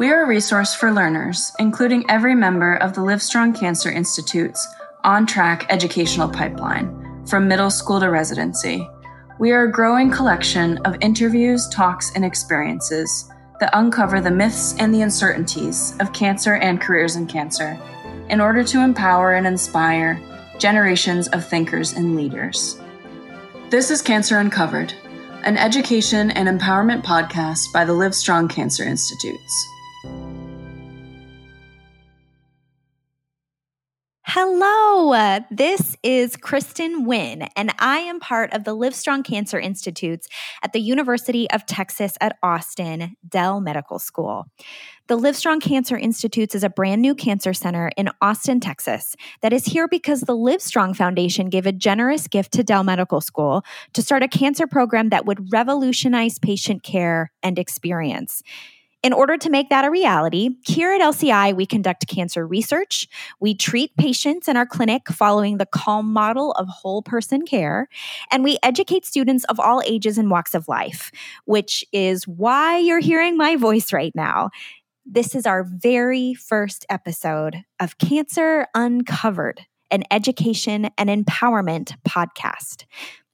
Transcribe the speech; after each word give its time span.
We 0.00 0.08
are 0.08 0.24
a 0.24 0.26
resource 0.26 0.72
for 0.72 0.90
learners, 0.90 1.52
including 1.58 2.08
every 2.08 2.34
member 2.34 2.76
of 2.76 2.94
the 2.94 3.02
Livestrong 3.02 3.54
Cancer 3.54 3.90
Institute's 3.90 4.66
on 5.04 5.26
track 5.26 5.66
educational 5.68 6.26
pipeline, 6.26 7.22
from 7.26 7.46
middle 7.46 7.70
school 7.70 8.00
to 8.00 8.08
residency. 8.08 8.88
We 9.38 9.50
are 9.50 9.64
a 9.64 9.70
growing 9.70 10.10
collection 10.10 10.78
of 10.86 10.96
interviews, 11.02 11.68
talks, 11.68 12.12
and 12.14 12.24
experiences 12.24 13.30
that 13.60 13.68
uncover 13.74 14.22
the 14.22 14.30
myths 14.30 14.74
and 14.78 14.94
the 14.94 15.02
uncertainties 15.02 15.94
of 16.00 16.14
cancer 16.14 16.54
and 16.54 16.80
careers 16.80 17.16
in 17.16 17.26
cancer 17.26 17.78
in 18.30 18.40
order 18.40 18.64
to 18.64 18.82
empower 18.82 19.34
and 19.34 19.46
inspire 19.46 20.18
generations 20.58 21.28
of 21.28 21.44
thinkers 21.44 21.92
and 21.92 22.16
leaders. 22.16 22.80
This 23.68 23.90
is 23.90 24.00
Cancer 24.00 24.38
Uncovered, 24.38 24.94
an 25.44 25.58
education 25.58 26.30
and 26.30 26.48
empowerment 26.48 27.04
podcast 27.04 27.70
by 27.74 27.84
the 27.84 27.92
Livestrong 27.92 28.48
Cancer 28.48 28.84
Institutes. 28.84 29.66
Hello, 34.32 35.12
uh, 35.12 35.40
this 35.50 35.96
is 36.04 36.36
Kristen 36.36 37.04
Wynn, 37.04 37.48
and 37.56 37.74
I 37.80 37.98
am 37.98 38.20
part 38.20 38.52
of 38.52 38.62
the 38.62 38.76
Livestrong 38.76 39.24
Cancer 39.24 39.58
Institutes 39.58 40.28
at 40.62 40.72
the 40.72 40.78
University 40.78 41.50
of 41.50 41.66
Texas 41.66 42.12
at 42.20 42.38
Austin 42.40 43.16
Dell 43.28 43.60
Medical 43.60 43.98
School. 43.98 44.46
The 45.08 45.18
Livestrong 45.18 45.60
Cancer 45.60 45.98
Institutes 45.98 46.54
is 46.54 46.62
a 46.62 46.70
brand 46.70 47.02
new 47.02 47.16
cancer 47.16 47.52
center 47.52 47.90
in 47.96 48.08
Austin, 48.22 48.60
Texas, 48.60 49.16
that 49.40 49.52
is 49.52 49.64
here 49.64 49.88
because 49.88 50.20
the 50.20 50.36
Livestrong 50.36 50.94
Foundation 50.94 51.48
gave 51.48 51.66
a 51.66 51.72
generous 51.72 52.28
gift 52.28 52.52
to 52.52 52.62
Dell 52.62 52.84
Medical 52.84 53.20
School 53.20 53.64
to 53.94 54.00
start 54.00 54.22
a 54.22 54.28
cancer 54.28 54.68
program 54.68 55.08
that 55.08 55.26
would 55.26 55.50
revolutionize 55.52 56.38
patient 56.38 56.84
care 56.84 57.32
and 57.42 57.58
experience. 57.58 58.44
In 59.02 59.14
order 59.14 59.38
to 59.38 59.48
make 59.48 59.70
that 59.70 59.86
a 59.86 59.90
reality, 59.90 60.50
here 60.66 60.92
at 60.92 61.00
LCI, 61.00 61.56
we 61.56 61.64
conduct 61.64 62.06
cancer 62.06 62.46
research. 62.46 63.08
We 63.40 63.54
treat 63.54 63.96
patients 63.96 64.46
in 64.46 64.58
our 64.58 64.66
clinic 64.66 65.08
following 65.08 65.56
the 65.56 65.64
CALM 65.64 66.12
model 66.12 66.52
of 66.52 66.68
whole 66.68 67.00
person 67.00 67.46
care. 67.46 67.88
And 68.30 68.44
we 68.44 68.58
educate 68.62 69.06
students 69.06 69.44
of 69.44 69.58
all 69.58 69.80
ages 69.86 70.18
and 70.18 70.30
walks 70.30 70.54
of 70.54 70.68
life, 70.68 71.10
which 71.46 71.82
is 71.92 72.28
why 72.28 72.76
you're 72.76 73.00
hearing 73.00 73.38
my 73.38 73.56
voice 73.56 73.90
right 73.90 74.12
now. 74.14 74.50
This 75.06 75.34
is 75.34 75.46
our 75.46 75.64
very 75.64 76.34
first 76.34 76.84
episode 76.90 77.64
of 77.80 77.96
Cancer 77.96 78.66
Uncovered, 78.74 79.62
an 79.90 80.04
education 80.10 80.90
and 80.98 81.08
empowerment 81.08 81.96
podcast. 82.06 82.84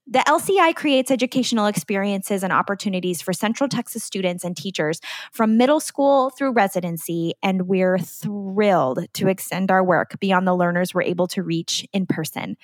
The 0.08 0.20
LCI 0.20 0.76
creates 0.76 1.10
educational 1.10 1.66
experiences 1.66 2.44
and 2.44 2.52
opportunities 2.52 3.20
for 3.20 3.32
Central 3.32 3.68
Texas 3.68 4.04
students 4.04 4.44
and 4.44 4.56
teachers 4.56 5.00
from 5.32 5.56
middle 5.56 5.80
school 5.80 6.30
through 6.30 6.52
residency, 6.52 7.34
and 7.42 7.62
we're 7.62 7.98
thrilled 7.98 9.12
to 9.14 9.26
extend 9.26 9.72
our 9.72 9.82
work 9.82 10.20
beyond 10.20 10.46
the 10.46 10.54
learners 10.54 10.94
we're 10.94 11.02
able 11.02 11.26
to 11.26 11.42
reach 11.42 11.84
in 11.92 12.06
person. 12.06 12.56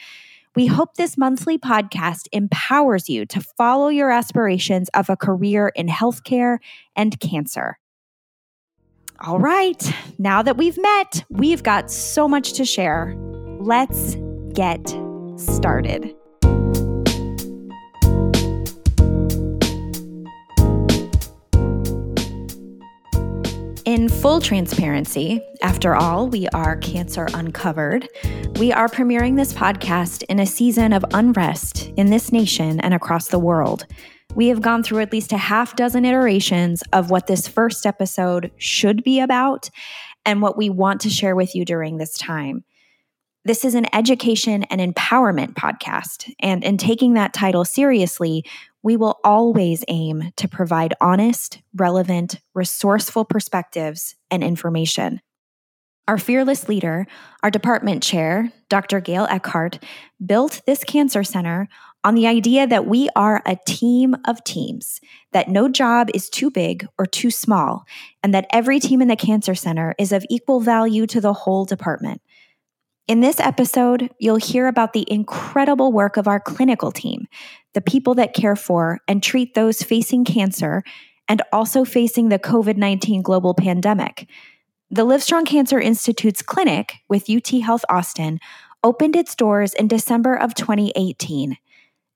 We 0.54 0.66
hope 0.66 0.94
this 0.94 1.18
monthly 1.18 1.58
podcast 1.58 2.28
empowers 2.30 3.08
you 3.08 3.26
to 3.26 3.40
follow 3.40 3.88
your 3.88 4.12
aspirations 4.12 4.88
of 4.94 5.10
a 5.10 5.16
career 5.16 5.72
in 5.74 5.88
healthcare 5.88 6.58
and 6.94 7.18
cancer. 7.18 7.76
All 9.18 9.40
right, 9.40 9.92
now 10.16 10.42
that 10.42 10.56
we've 10.56 10.78
met, 10.78 11.24
we've 11.28 11.64
got 11.64 11.90
so 11.90 12.28
much 12.28 12.52
to 12.54 12.64
share. 12.64 13.16
Let's 13.58 14.16
get 14.54 14.96
started. 15.36 16.14
In 23.84 24.08
full 24.08 24.40
transparency, 24.40 25.44
after 25.60 25.96
all, 25.96 26.28
we 26.28 26.46
are 26.48 26.76
Cancer 26.76 27.26
Uncovered. 27.34 28.08
We 28.60 28.72
are 28.72 28.86
premiering 28.86 29.36
this 29.36 29.52
podcast 29.52 30.22
in 30.28 30.38
a 30.38 30.46
season 30.46 30.92
of 30.92 31.04
unrest 31.12 31.88
in 31.96 32.08
this 32.08 32.30
nation 32.30 32.78
and 32.78 32.94
across 32.94 33.28
the 33.28 33.40
world. 33.40 33.86
We 34.36 34.46
have 34.48 34.62
gone 34.62 34.84
through 34.84 35.00
at 35.00 35.10
least 35.10 35.32
a 35.32 35.36
half 35.36 35.74
dozen 35.74 36.04
iterations 36.04 36.84
of 36.92 37.10
what 37.10 37.26
this 37.26 37.48
first 37.48 37.84
episode 37.84 38.52
should 38.56 39.02
be 39.02 39.18
about 39.18 39.68
and 40.24 40.40
what 40.40 40.56
we 40.56 40.70
want 40.70 41.00
to 41.00 41.10
share 41.10 41.34
with 41.34 41.56
you 41.56 41.64
during 41.64 41.96
this 41.96 42.16
time. 42.16 42.62
This 43.44 43.64
is 43.64 43.74
an 43.74 43.92
education 43.92 44.62
and 44.64 44.80
empowerment 44.80 45.54
podcast. 45.54 46.32
And 46.38 46.62
in 46.62 46.78
taking 46.78 47.14
that 47.14 47.34
title 47.34 47.64
seriously, 47.64 48.44
we 48.82 48.96
will 48.96 49.18
always 49.24 49.84
aim 49.88 50.32
to 50.36 50.48
provide 50.48 50.94
honest, 51.00 51.60
relevant, 51.74 52.40
resourceful 52.54 53.24
perspectives 53.24 54.16
and 54.30 54.42
information. 54.42 55.20
Our 56.08 56.18
fearless 56.18 56.68
leader, 56.68 57.06
our 57.44 57.50
department 57.50 58.02
chair, 58.02 58.52
Dr. 58.68 59.00
Gail 59.00 59.26
Eckhardt, 59.30 59.78
built 60.24 60.62
this 60.66 60.82
cancer 60.82 61.22
center 61.22 61.68
on 62.04 62.16
the 62.16 62.26
idea 62.26 62.66
that 62.66 62.86
we 62.86 63.08
are 63.14 63.40
a 63.46 63.56
team 63.66 64.16
of 64.26 64.42
teams, 64.42 65.00
that 65.30 65.48
no 65.48 65.68
job 65.68 66.10
is 66.12 66.28
too 66.28 66.50
big 66.50 66.86
or 66.98 67.06
too 67.06 67.30
small, 67.30 67.84
and 68.22 68.34
that 68.34 68.46
every 68.50 68.80
team 68.80 69.00
in 69.00 69.06
the 69.06 69.14
cancer 69.14 69.54
center 69.54 69.94
is 69.98 70.10
of 70.10 70.26
equal 70.28 70.58
value 70.58 71.06
to 71.06 71.20
the 71.20 71.32
whole 71.32 71.64
department. 71.64 72.20
In 73.08 73.20
this 73.20 73.40
episode, 73.40 74.10
you'll 74.18 74.36
hear 74.36 74.68
about 74.68 74.92
the 74.92 75.04
incredible 75.10 75.92
work 75.92 76.16
of 76.16 76.28
our 76.28 76.38
clinical 76.38 76.92
team, 76.92 77.26
the 77.74 77.80
people 77.80 78.14
that 78.14 78.34
care 78.34 78.54
for 78.54 79.00
and 79.08 79.22
treat 79.22 79.54
those 79.54 79.82
facing 79.82 80.24
cancer 80.24 80.84
and 81.28 81.42
also 81.52 81.84
facing 81.84 82.28
the 82.28 82.38
COVID 82.38 82.76
19 82.76 83.22
global 83.22 83.54
pandemic. 83.54 84.28
The 84.90 85.04
Livestrong 85.04 85.46
Cancer 85.46 85.80
Institute's 85.80 86.42
clinic 86.42 86.96
with 87.08 87.28
UT 87.28 87.48
Health 87.62 87.84
Austin 87.88 88.38
opened 88.84 89.16
its 89.16 89.34
doors 89.34 89.74
in 89.74 89.88
December 89.88 90.34
of 90.34 90.54
2018. 90.54 91.56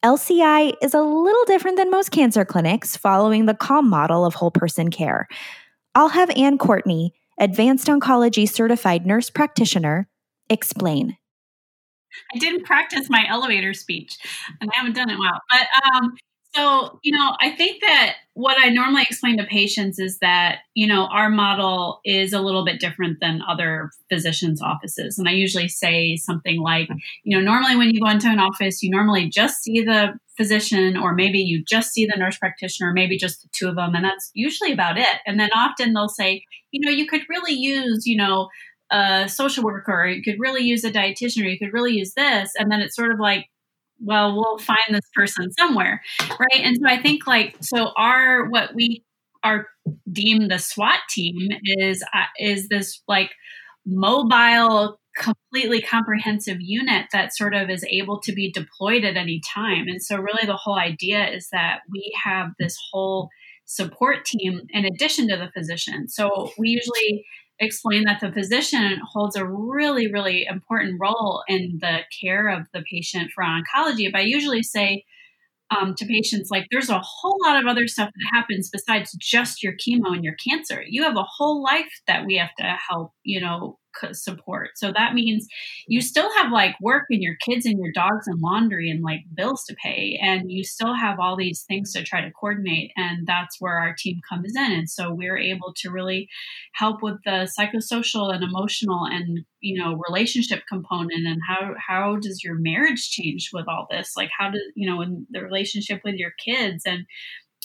LCI 0.04 0.74
is 0.82 0.94
a 0.94 1.00
little 1.00 1.44
different 1.46 1.78
than 1.78 1.90
most 1.90 2.10
cancer 2.10 2.44
clinics, 2.44 2.96
following 2.96 3.46
the 3.46 3.54
CALM 3.54 3.88
model 3.88 4.24
of 4.24 4.34
whole 4.34 4.50
person 4.50 4.90
care. 4.90 5.26
I'll 5.94 6.10
have 6.10 6.30
Anne 6.36 6.58
Courtney, 6.58 7.14
Advanced 7.40 7.88
Oncology 7.88 8.48
Certified 8.48 9.06
Nurse 9.06 9.30
Practitioner, 9.30 10.08
explain. 10.48 11.16
I 12.34 12.38
didn't 12.38 12.64
practice 12.64 13.08
my 13.10 13.26
elevator 13.28 13.74
speech, 13.74 14.16
and 14.60 14.70
I 14.70 14.78
haven't 14.78 14.94
done 14.94 15.10
it 15.10 15.18
well. 15.18 15.40
But 15.50 15.66
um, 15.84 16.16
so 16.54 16.98
you 17.02 17.12
know, 17.16 17.36
I 17.40 17.50
think 17.50 17.82
that 17.82 18.16
what 18.34 18.56
I 18.58 18.70
normally 18.70 19.02
explain 19.02 19.36
to 19.38 19.44
patients 19.44 19.98
is 19.98 20.18
that 20.20 20.60
you 20.74 20.86
know 20.86 21.06
our 21.06 21.28
model 21.28 22.00
is 22.04 22.32
a 22.32 22.40
little 22.40 22.64
bit 22.64 22.80
different 22.80 23.18
than 23.20 23.42
other 23.46 23.90
physicians' 24.08 24.62
offices, 24.62 25.18
and 25.18 25.28
I 25.28 25.32
usually 25.32 25.68
say 25.68 26.16
something 26.16 26.60
like, 26.60 26.88
you 27.24 27.36
know, 27.36 27.44
normally 27.44 27.76
when 27.76 27.90
you 27.90 28.00
go 28.00 28.10
into 28.10 28.28
an 28.28 28.38
office, 28.38 28.82
you 28.82 28.90
normally 28.90 29.28
just 29.28 29.62
see 29.62 29.82
the 29.82 30.18
physician, 30.36 30.96
or 30.96 31.14
maybe 31.14 31.38
you 31.38 31.62
just 31.62 31.92
see 31.92 32.06
the 32.06 32.16
nurse 32.16 32.38
practitioner, 32.38 32.92
maybe 32.92 33.18
just 33.18 33.42
the 33.42 33.48
two 33.52 33.68
of 33.68 33.76
them, 33.76 33.94
and 33.94 34.04
that's 34.04 34.30
usually 34.34 34.72
about 34.72 34.98
it. 34.98 35.20
And 35.26 35.38
then 35.38 35.50
often 35.54 35.92
they'll 35.92 36.08
say, 36.08 36.44
you 36.70 36.80
know, 36.84 36.90
you 36.90 37.06
could 37.06 37.22
really 37.28 37.54
use, 37.54 38.06
you 38.06 38.16
know 38.16 38.48
a 38.90 39.28
social 39.28 39.64
worker, 39.64 40.06
you 40.06 40.22
could 40.22 40.38
really 40.38 40.62
use 40.62 40.84
a 40.84 40.90
dietitian, 40.90 41.44
or 41.44 41.48
you 41.48 41.58
could 41.58 41.72
really 41.72 41.94
use 41.94 42.14
this. 42.14 42.52
And 42.58 42.70
then 42.70 42.80
it's 42.80 42.96
sort 42.96 43.12
of 43.12 43.18
like, 43.18 43.46
well, 44.00 44.34
we'll 44.36 44.58
find 44.58 44.78
this 44.90 45.08
person 45.14 45.50
somewhere, 45.52 46.02
right? 46.30 46.60
And 46.62 46.76
so 46.76 46.86
I 46.86 47.00
think 47.00 47.26
like 47.26 47.56
so 47.60 47.92
our 47.96 48.48
what 48.48 48.74
we 48.74 49.04
are 49.42 49.66
deemed 50.10 50.50
the 50.50 50.58
SWAT 50.58 51.00
team 51.08 51.48
is 51.62 52.02
uh, 52.14 52.24
is 52.38 52.68
this 52.68 53.02
like 53.08 53.30
mobile 53.86 54.98
completely 55.16 55.80
comprehensive 55.80 56.58
unit 56.60 57.06
that 57.12 57.34
sort 57.34 57.54
of 57.54 57.70
is 57.70 57.84
able 57.90 58.20
to 58.20 58.32
be 58.32 58.52
deployed 58.52 59.02
at 59.04 59.16
any 59.16 59.40
time. 59.54 59.88
And 59.88 60.02
so 60.02 60.16
really 60.16 60.46
the 60.46 60.56
whole 60.56 60.78
idea 60.78 61.26
is 61.28 61.48
that 61.52 61.80
we 61.90 62.14
have 62.22 62.48
this 62.58 62.76
whole 62.92 63.30
support 63.66 64.24
team 64.24 64.62
in 64.70 64.84
addition 64.84 65.28
to 65.28 65.36
the 65.36 65.50
physician. 65.52 66.08
So 66.08 66.52
we 66.56 66.70
usually 66.70 67.26
explain 67.58 68.04
that 68.04 68.20
the 68.20 68.32
physician 68.32 69.00
holds 69.12 69.36
a 69.36 69.46
really, 69.46 70.10
really 70.10 70.46
important 70.46 70.98
role 71.00 71.42
in 71.48 71.78
the 71.80 72.00
care 72.20 72.48
of 72.48 72.66
the 72.72 72.82
patient 72.90 73.30
for 73.34 73.44
oncology. 73.44 74.10
But 74.10 74.20
I 74.20 74.24
usually 74.24 74.62
say 74.62 75.04
um, 75.76 75.94
to 75.96 76.06
patients, 76.06 76.48
like, 76.50 76.66
there's 76.70 76.90
a 76.90 77.02
whole 77.02 77.38
lot 77.44 77.58
of 77.58 77.66
other 77.66 77.88
stuff 77.88 78.10
that 78.14 78.36
happens 78.36 78.70
besides 78.70 79.16
just 79.20 79.62
your 79.62 79.72
chemo 79.72 80.14
and 80.14 80.22
your 80.22 80.36
cancer. 80.46 80.84
You 80.86 81.02
have 81.02 81.16
a 81.16 81.26
whole 81.26 81.62
life 81.62 81.90
that 82.06 82.24
we 82.24 82.36
have 82.36 82.54
to 82.58 82.76
help, 82.88 83.12
you 83.24 83.40
know, 83.40 83.78
support. 84.12 84.70
So 84.76 84.92
that 84.92 85.14
means 85.14 85.46
you 85.86 86.00
still 86.00 86.28
have 86.36 86.52
like 86.52 86.74
work 86.80 87.06
and 87.10 87.22
your 87.22 87.36
kids 87.36 87.66
and 87.66 87.78
your 87.78 87.92
dogs 87.92 88.26
and 88.26 88.40
laundry 88.40 88.90
and 88.90 89.02
like 89.02 89.20
bills 89.34 89.64
to 89.64 89.76
pay. 89.82 90.18
And 90.22 90.50
you 90.50 90.64
still 90.64 90.94
have 90.94 91.18
all 91.18 91.36
these 91.36 91.62
things 91.62 91.92
to 91.92 92.02
try 92.02 92.20
to 92.22 92.30
coordinate. 92.32 92.92
And 92.96 93.26
that's 93.26 93.60
where 93.60 93.78
our 93.78 93.94
team 93.96 94.20
comes 94.28 94.54
in. 94.56 94.72
And 94.72 94.88
so 94.88 95.12
we're 95.12 95.38
able 95.38 95.72
to 95.78 95.90
really 95.90 96.28
help 96.74 97.02
with 97.02 97.16
the 97.24 97.50
psychosocial 97.58 98.32
and 98.34 98.42
emotional 98.44 99.04
and, 99.04 99.40
you 99.60 99.80
know, 99.80 100.00
relationship 100.08 100.62
component 100.68 101.26
and 101.26 101.40
how, 101.46 101.74
how 101.86 102.16
does 102.16 102.42
your 102.44 102.54
marriage 102.54 103.10
change 103.10 103.50
with 103.52 103.66
all 103.68 103.86
this? 103.90 104.12
Like 104.16 104.30
how 104.36 104.50
does, 104.50 104.62
you 104.74 104.88
know, 104.88 105.00
in 105.02 105.26
the 105.30 105.42
relationship 105.42 106.00
with 106.04 106.14
your 106.14 106.32
kids 106.44 106.84
and 106.86 107.06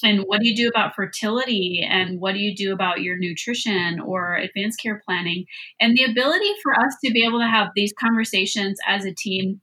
and 0.04 0.22
what 0.22 0.42
do 0.42 0.48
you 0.48 0.56
do 0.56 0.68
about 0.68 0.96
fertility? 0.96 1.86
And 1.88 2.20
what 2.20 2.34
do 2.34 2.40
you 2.40 2.56
do 2.56 2.74
about 2.74 3.02
your 3.02 3.18
nutrition 3.18 4.00
or 4.00 4.36
advanced 4.36 4.82
care 4.82 5.02
planning? 5.06 5.46
And 5.80 5.96
the 5.96 6.04
ability 6.04 6.52
for 6.62 6.74
us 6.74 6.96
to 7.04 7.12
be 7.12 7.26
able 7.26 7.40
to 7.40 7.48
have 7.48 7.70
these 7.76 7.94
conversations 8.00 8.78
as 8.88 9.06
a 9.06 9.14
team 9.14 9.62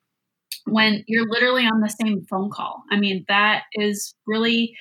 when 0.67 1.05
you're 1.07 1.29
literally 1.29 1.65
on 1.65 1.81
the 1.81 1.95
same 2.03 2.25
phone 2.29 2.51
call. 2.51 2.83
I 2.91 2.99
mean 2.99 3.25
that 3.29 3.63
is 3.75 4.15
really 4.27 4.75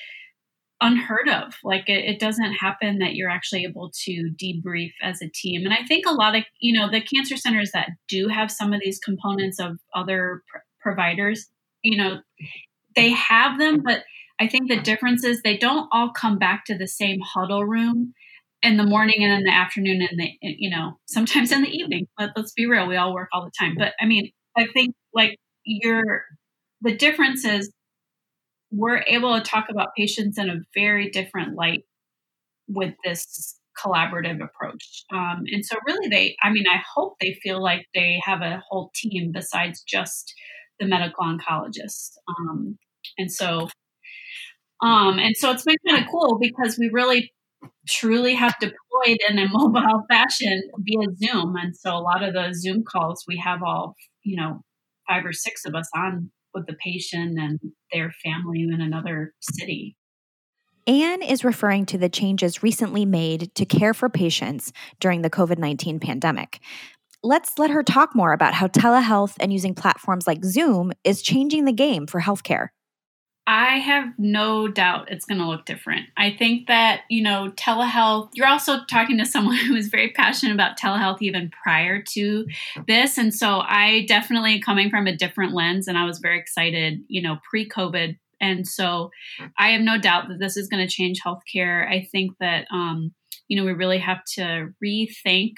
unheard 0.82 1.28
of. 1.28 1.56
Like 1.64 1.90
it, 1.90 2.06
it 2.06 2.20
doesn't 2.20 2.54
happen 2.54 3.00
that 3.00 3.16
you're 3.16 3.30
actually 3.30 3.64
able 3.64 3.92
to 4.06 4.32
debrief 4.42 4.92
as 5.02 5.22
a 5.22 5.30
team. 5.30 5.66
And 5.66 5.74
i 5.74 5.84
think 5.88 6.06
a 6.06 6.14
lot 6.14 6.36
of 6.36 6.44
you 6.60 6.78
know 6.78 6.90
the 6.90 7.02
cancer 7.02 7.38
centers 7.38 7.72
that 7.74 7.90
do 8.08 8.28
have 8.28 8.52
some 8.52 8.74
of 8.74 8.82
these 8.84 9.00
components 9.00 9.60
of 9.60 9.78
other 9.96 10.44
pr- 10.48 10.60
providers 10.80 11.48
you 11.84 11.98
know 11.98 12.20
they 12.96 13.12
have 13.12 13.60
them 13.60 13.82
but 13.84 14.04
I 14.40 14.48
think 14.48 14.70
the 14.70 14.80
difference 14.80 15.24
is 15.24 15.42
they 15.42 15.58
don't 15.58 15.90
all 15.92 16.12
come 16.12 16.38
back 16.38 16.66
to 16.66 16.78
the 16.78 16.88
same 16.88 17.20
huddle 17.22 17.66
room 17.66 18.14
in 18.62 18.78
the 18.78 18.84
morning 18.84 19.24
and 19.24 19.34
in 19.34 19.44
the 19.44 19.54
afternoon 19.54 20.02
and 20.02 20.20
the 20.20 20.32
you 20.42 20.70
know 20.70 21.00
sometimes 21.08 21.52
in 21.52 21.62
the 21.62 21.70
evening. 21.70 22.08
But 22.18 22.32
let's 22.36 22.54
be 22.54 22.68
real, 22.68 22.88
we 22.88 22.98
all 22.98 23.14
work 23.14 23.30
all 23.34 23.46
the 23.46 23.52
time. 23.60 23.76
But 23.78 23.94
I 24.00 24.06
mean, 24.06 24.32
I 24.58 24.68
think 24.74 24.96
like 25.14 25.38
you're 25.64 26.24
the 26.82 26.96
difference 26.96 27.46
is 27.46 27.72
we're 28.72 29.04
able 29.08 29.36
to 29.36 29.42
talk 29.42 29.66
about 29.70 29.96
patients 29.96 30.38
in 30.38 30.50
a 30.50 30.60
very 30.74 31.10
different 31.10 31.56
light 31.56 31.84
with 32.68 32.94
this 33.04 33.58
collaborative 33.82 34.44
approach. 34.44 35.04
Um, 35.14 35.44
and 35.52 35.66
so, 35.66 35.76
really, 35.86 36.10
they, 36.10 36.36
I 36.44 36.52
mean, 36.52 36.66
I 36.68 36.82
hope 36.96 37.16
they 37.22 37.40
feel 37.42 37.62
like 37.62 37.86
they 37.94 38.22
have 38.26 38.42
a 38.42 38.62
whole 38.68 38.92
team 38.96 39.32
besides 39.32 39.84
just 39.88 40.34
the 40.80 40.86
medical 40.86 41.24
oncologist. 41.24 42.12
Um, 42.28 42.78
and 43.18 43.32
so, 43.32 43.70
um, 44.82 45.20
and 45.20 45.36
so 45.36 45.52
it's 45.52 45.64
been 45.64 45.78
kind 45.88 46.04
of 46.04 46.10
cool 46.12 46.38
because 46.40 46.78
we 46.78 46.90
really 46.92 47.32
truly 47.88 48.36
have 48.36 48.56
deployed 48.60 49.18
in 49.30 49.40
a 49.40 49.48
mobile 49.52 50.04
fashion 50.10 50.62
via 50.80 51.08
Zoom. 51.16 51.56
And 51.56 51.76
so 51.76 51.96
a 51.96 52.00
lot 52.00 52.24
of 52.24 52.34
the 52.34 52.54
Zoom 52.54 52.84
calls, 52.84 53.24
we 53.28 53.38
have 53.38 53.64
all, 53.64 53.96
you 54.24 54.36
know, 54.36 54.62
five 55.08 55.26
or 55.26 55.34
six 55.34 55.66
of 55.66 55.74
us 55.74 55.90
on 55.96 56.32
with 56.54 56.68
the 56.68 56.76
patient 56.84 57.38
and 57.40 57.60
their 57.92 58.12
family 58.24 58.62
in 58.62 58.82
another 58.82 59.34
city. 59.42 59.96
Anne 60.86 61.22
is 61.22 61.44
referring 61.44 61.86
to 61.88 61.98
the 61.98 62.08
changes 62.08 62.64
recently 62.64 63.06
made 63.06 63.54
to 63.56 63.66
care 63.66 63.94
for 63.94 64.08
patients 64.08 64.72
during 65.00 65.22
the 65.22 65.30
COVID 65.30 65.58
19 65.58 66.00
pandemic. 66.00 66.60
Let's 67.24 67.58
let 67.60 67.72
her 67.72 67.84
talk 67.84 68.16
more 68.16 68.32
about 68.32 68.54
how 68.54 68.68
telehealth 68.68 69.36
and 69.40 69.52
using 69.52 69.74
platforms 69.74 70.28
like 70.28 70.46
Zoom 70.46 70.94
is 71.04 71.22
changing 71.22 71.66
the 71.66 71.74
game 71.74 72.08
for 72.08 72.22
healthcare. 72.22 72.70
I 73.50 73.78
have 73.78 74.14
no 74.18 74.68
doubt 74.68 75.10
it's 75.10 75.24
going 75.24 75.40
to 75.40 75.48
look 75.48 75.66
different. 75.66 76.08
I 76.18 76.36
think 76.38 76.68
that, 76.68 77.04
you 77.10 77.24
know, 77.24 77.54
telehealth, 77.56 78.32
you're 78.34 78.48
also 78.48 78.84
talking 78.90 79.18
to 79.20 79.26
someone 79.26 79.56
who 79.66 79.74
is 79.74 79.88
very 79.88 80.10
passionate 80.10 80.54
about 80.54 80.78
telehealth 80.78 81.22
even 81.22 81.50
prior 81.64 82.04
to 82.10 82.46
this. 82.88 83.18
And 83.18 83.34
so 83.34 83.60
I 83.60 84.06
definitely 84.10 84.60
coming 84.60 84.90
from 84.90 85.08
a 85.08 85.16
different 85.16 85.54
lens 85.54 85.88
and 85.88 85.98
I 85.98 86.04
was 86.04 86.20
very 86.20 86.38
excited, 86.38 87.00
you 87.08 87.22
know, 87.22 87.38
pre 87.50 87.68
COVID. 87.68 88.18
And 88.42 88.68
so 88.68 89.12
I 89.58 89.70
have 89.70 89.82
no 89.82 89.98
doubt 89.98 90.28
that 90.28 90.40
this 90.40 90.58
is 90.58 90.68
going 90.68 90.86
to 90.86 90.94
change 90.94 91.22
healthcare. 91.22 91.90
I 91.90 92.08
think 92.12 92.34
that, 92.42 92.68
um, 92.70 93.14
you 93.48 93.58
know, 93.58 93.66
we 93.66 93.72
really 93.72 94.00
have 94.00 94.26
to 94.36 94.74
rethink 94.84 95.54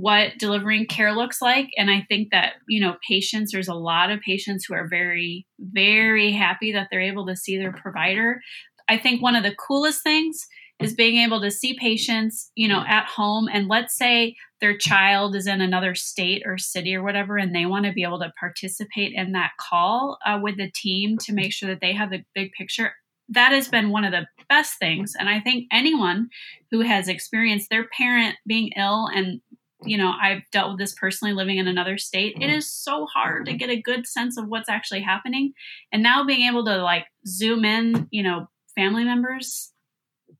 what 0.00 0.38
delivering 0.38 0.86
care 0.86 1.12
looks 1.12 1.42
like. 1.42 1.68
And 1.76 1.90
i 1.90 2.04
think 2.08 2.28
that 2.30 2.54
you 2.68 2.80
know 2.80 2.96
patients 3.06 3.52
there's 3.52 3.68
a 3.68 3.74
lot 3.74 4.10
of 4.10 4.20
patients 4.20 4.64
who 4.64 4.74
are 4.74 4.88
very 4.88 5.46
very 5.58 6.32
happy 6.32 6.72
that 6.72 6.88
they're 6.90 7.00
able 7.00 7.26
to 7.26 7.36
see 7.36 7.56
their 7.58 7.72
provider. 7.72 8.40
I 8.88 8.96
think 8.96 9.20
one 9.20 9.36
of 9.36 9.42
the 9.42 9.54
coolest 9.54 10.02
things 10.02 10.46
is 10.80 10.94
being 10.94 11.16
able 11.16 11.40
to 11.40 11.50
see 11.50 11.76
patients 11.78 12.50
you 12.54 12.68
know 12.68 12.84
at 12.86 13.06
home. 13.06 13.48
And 13.52 13.68
let's 13.68 13.96
say 13.96 14.36
their 14.60 14.76
child 14.76 15.36
is 15.36 15.46
in 15.46 15.60
another 15.60 15.94
state 15.94 16.42
or 16.44 16.58
city 16.58 16.94
or 16.94 17.02
whatever 17.02 17.36
and 17.36 17.54
they 17.54 17.66
want 17.66 17.86
to 17.86 17.92
be 17.92 18.02
able 18.02 18.18
to 18.18 18.32
participate 18.38 19.12
in 19.14 19.32
that 19.32 19.52
call 19.58 20.18
uh, 20.26 20.38
with 20.42 20.56
the 20.56 20.70
team 20.74 21.16
to 21.18 21.32
make 21.32 21.52
sure 21.52 21.68
that 21.68 21.80
they 21.80 21.92
have 21.92 22.10
the 22.10 22.24
big 22.34 22.52
picture. 22.52 22.92
That 23.30 23.52
has 23.52 23.68
been 23.68 23.90
one 23.90 24.04
of 24.04 24.12
the 24.12 24.26
best 24.48 24.78
things. 24.78 25.14
And 25.18 25.28
i 25.28 25.40
think 25.40 25.66
anyone 25.72 26.28
who 26.70 26.80
has 26.80 27.08
experienced 27.08 27.70
their 27.70 27.86
parent 27.96 28.36
being 28.46 28.70
ill 28.76 29.08
and 29.14 29.40
you 29.84 29.96
know, 29.96 30.12
I've 30.20 30.42
dealt 30.50 30.70
with 30.70 30.78
this 30.78 30.94
personally 30.94 31.34
living 31.34 31.58
in 31.58 31.68
another 31.68 31.98
state. 31.98 32.36
It 32.36 32.40
mm-hmm. 32.40 32.56
is 32.56 32.70
so 32.70 33.06
hard 33.06 33.46
to 33.46 33.54
get 33.54 33.70
a 33.70 33.80
good 33.80 34.06
sense 34.06 34.36
of 34.36 34.48
what's 34.48 34.68
actually 34.68 35.02
happening. 35.02 35.52
And 35.92 36.02
now 36.02 36.24
being 36.24 36.48
able 36.48 36.64
to 36.64 36.82
like 36.82 37.06
zoom 37.26 37.64
in, 37.64 38.08
you 38.10 38.22
know, 38.22 38.48
family 38.74 39.04
members, 39.04 39.72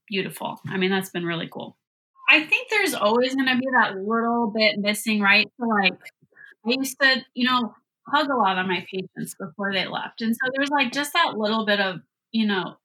beautiful. 0.09 0.61
I 0.69 0.77
mean, 0.77 0.91
that's 0.91 1.11
been 1.11 1.25
really 1.25 1.49
cool. 1.49 1.77
I 2.31 2.45
think 2.45 2.69
there's 2.69 2.95
always 2.95 3.35
going 3.35 3.49
to 3.49 3.57
be 3.57 3.67
that 3.73 3.97
little 3.97 4.53
bit 4.55 4.79
missing, 4.79 5.21
right? 5.21 5.49
So, 5.59 5.67
like, 5.67 5.95
I 6.67 6.71
used 6.71 7.01
to, 7.01 7.25
you 7.35 7.49
know, 7.49 7.75
hug 8.07 8.29
a 8.29 8.37
lot 8.37 8.59
of 8.59 8.67
my 8.67 8.87
patients 8.91 9.35
before 9.39 9.73
they 9.73 9.87
left. 9.87 10.21
And 10.21 10.35
so 10.35 10.51
there's 10.55 10.71
like 10.71 10.93
just 10.93 11.13
that 11.13 11.39
little 11.39 11.65
bit 11.65 11.81
of, 11.81 12.01
you 12.33 12.47
know, 12.47 12.77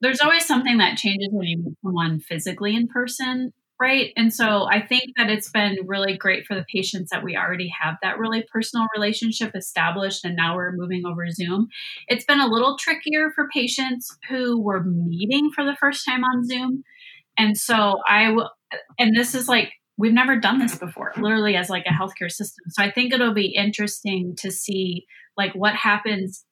there's 0.00 0.20
always 0.20 0.46
something 0.46 0.78
that 0.78 0.96
changes 0.96 1.28
when 1.30 1.46
you 1.46 1.58
meet 1.58 1.76
someone 1.82 2.20
physically 2.20 2.74
in 2.74 2.88
person 2.88 3.52
right? 3.80 4.12
And 4.16 4.32
so 4.32 4.68
I 4.70 4.84
think 4.84 5.04
that 5.16 5.30
it's 5.30 5.50
been 5.50 5.78
really 5.86 6.16
great 6.16 6.46
for 6.46 6.54
the 6.54 6.66
patients 6.72 7.10
that 7.10 7.24
we 7.24 7.36
already 7.36 7.72
have 7.80 7.96
that 8.02 8.18
really 8.18 8.44
personal 8.52 8.86
relationship 8.94 9.52
established 9.56 10.24
and 10.24 10.36
now 10.36 10.54
we're 10.54 10.72
moving 10.72 11.04
over 11.06 11.28
Zoom. 11.30 11.68
It's 12.06 12.24
been 12.24 12.40
a 12.40 12.46
little 12.46 12.76
trickier 12.78 13.30
for 13.34 13.48
patients 13.52 14.16
who 14.28 14.60
were 14.60 14.84
meeting 14.84 15.50
for 15.54 15.64
the 15.64 15.76
first 15.80 16.04
time 16.04 16.24
on 16.24 16.44
Zoom. 16.44 16.84
And 17.38 17.56
so 17.56 18.00
I 18.06 18.30
will, 18.30 18.50
and 18.98 19.16
this 19.16 19.34
is 19.34 19.48
like, 19.48 19.72
we've 19.96 20.12
never 20.12 20.36
done 20.36 20.58
this 20.58 20.76
before, 20.76 21.12
literally 21.16 21.56
as 21.56 21.70
like 21.70 21.86
a 21.86 21.92
healthcare 21.92 22.30
system. 22.30 22.64
So 22.68 22.82
I 22.82 22.90
think 22.90 23.12
it'll 23.12 23.34
be 23.34 23.54
interesting 23.54 24.34
to 24.38 24.50
see 24.50 25.06
like 25.36 25.52
what 25.54 25.74
happens 25.74 26.44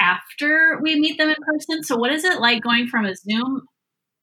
after 0.00 0.78
we 0.82 0.98
meet 0.98 1.18
them 1.18 1.28
in 1.28 1.36
person. 1.46 1.82
So 1.82 1.96
what 1.96 2.12
is 2.12 2.24
it 2.24 2.40
like 2.40 2.62
going 2.62 2.88
from 2.88 3.04
a 3.04 3.14
Zoom 3.14 3.62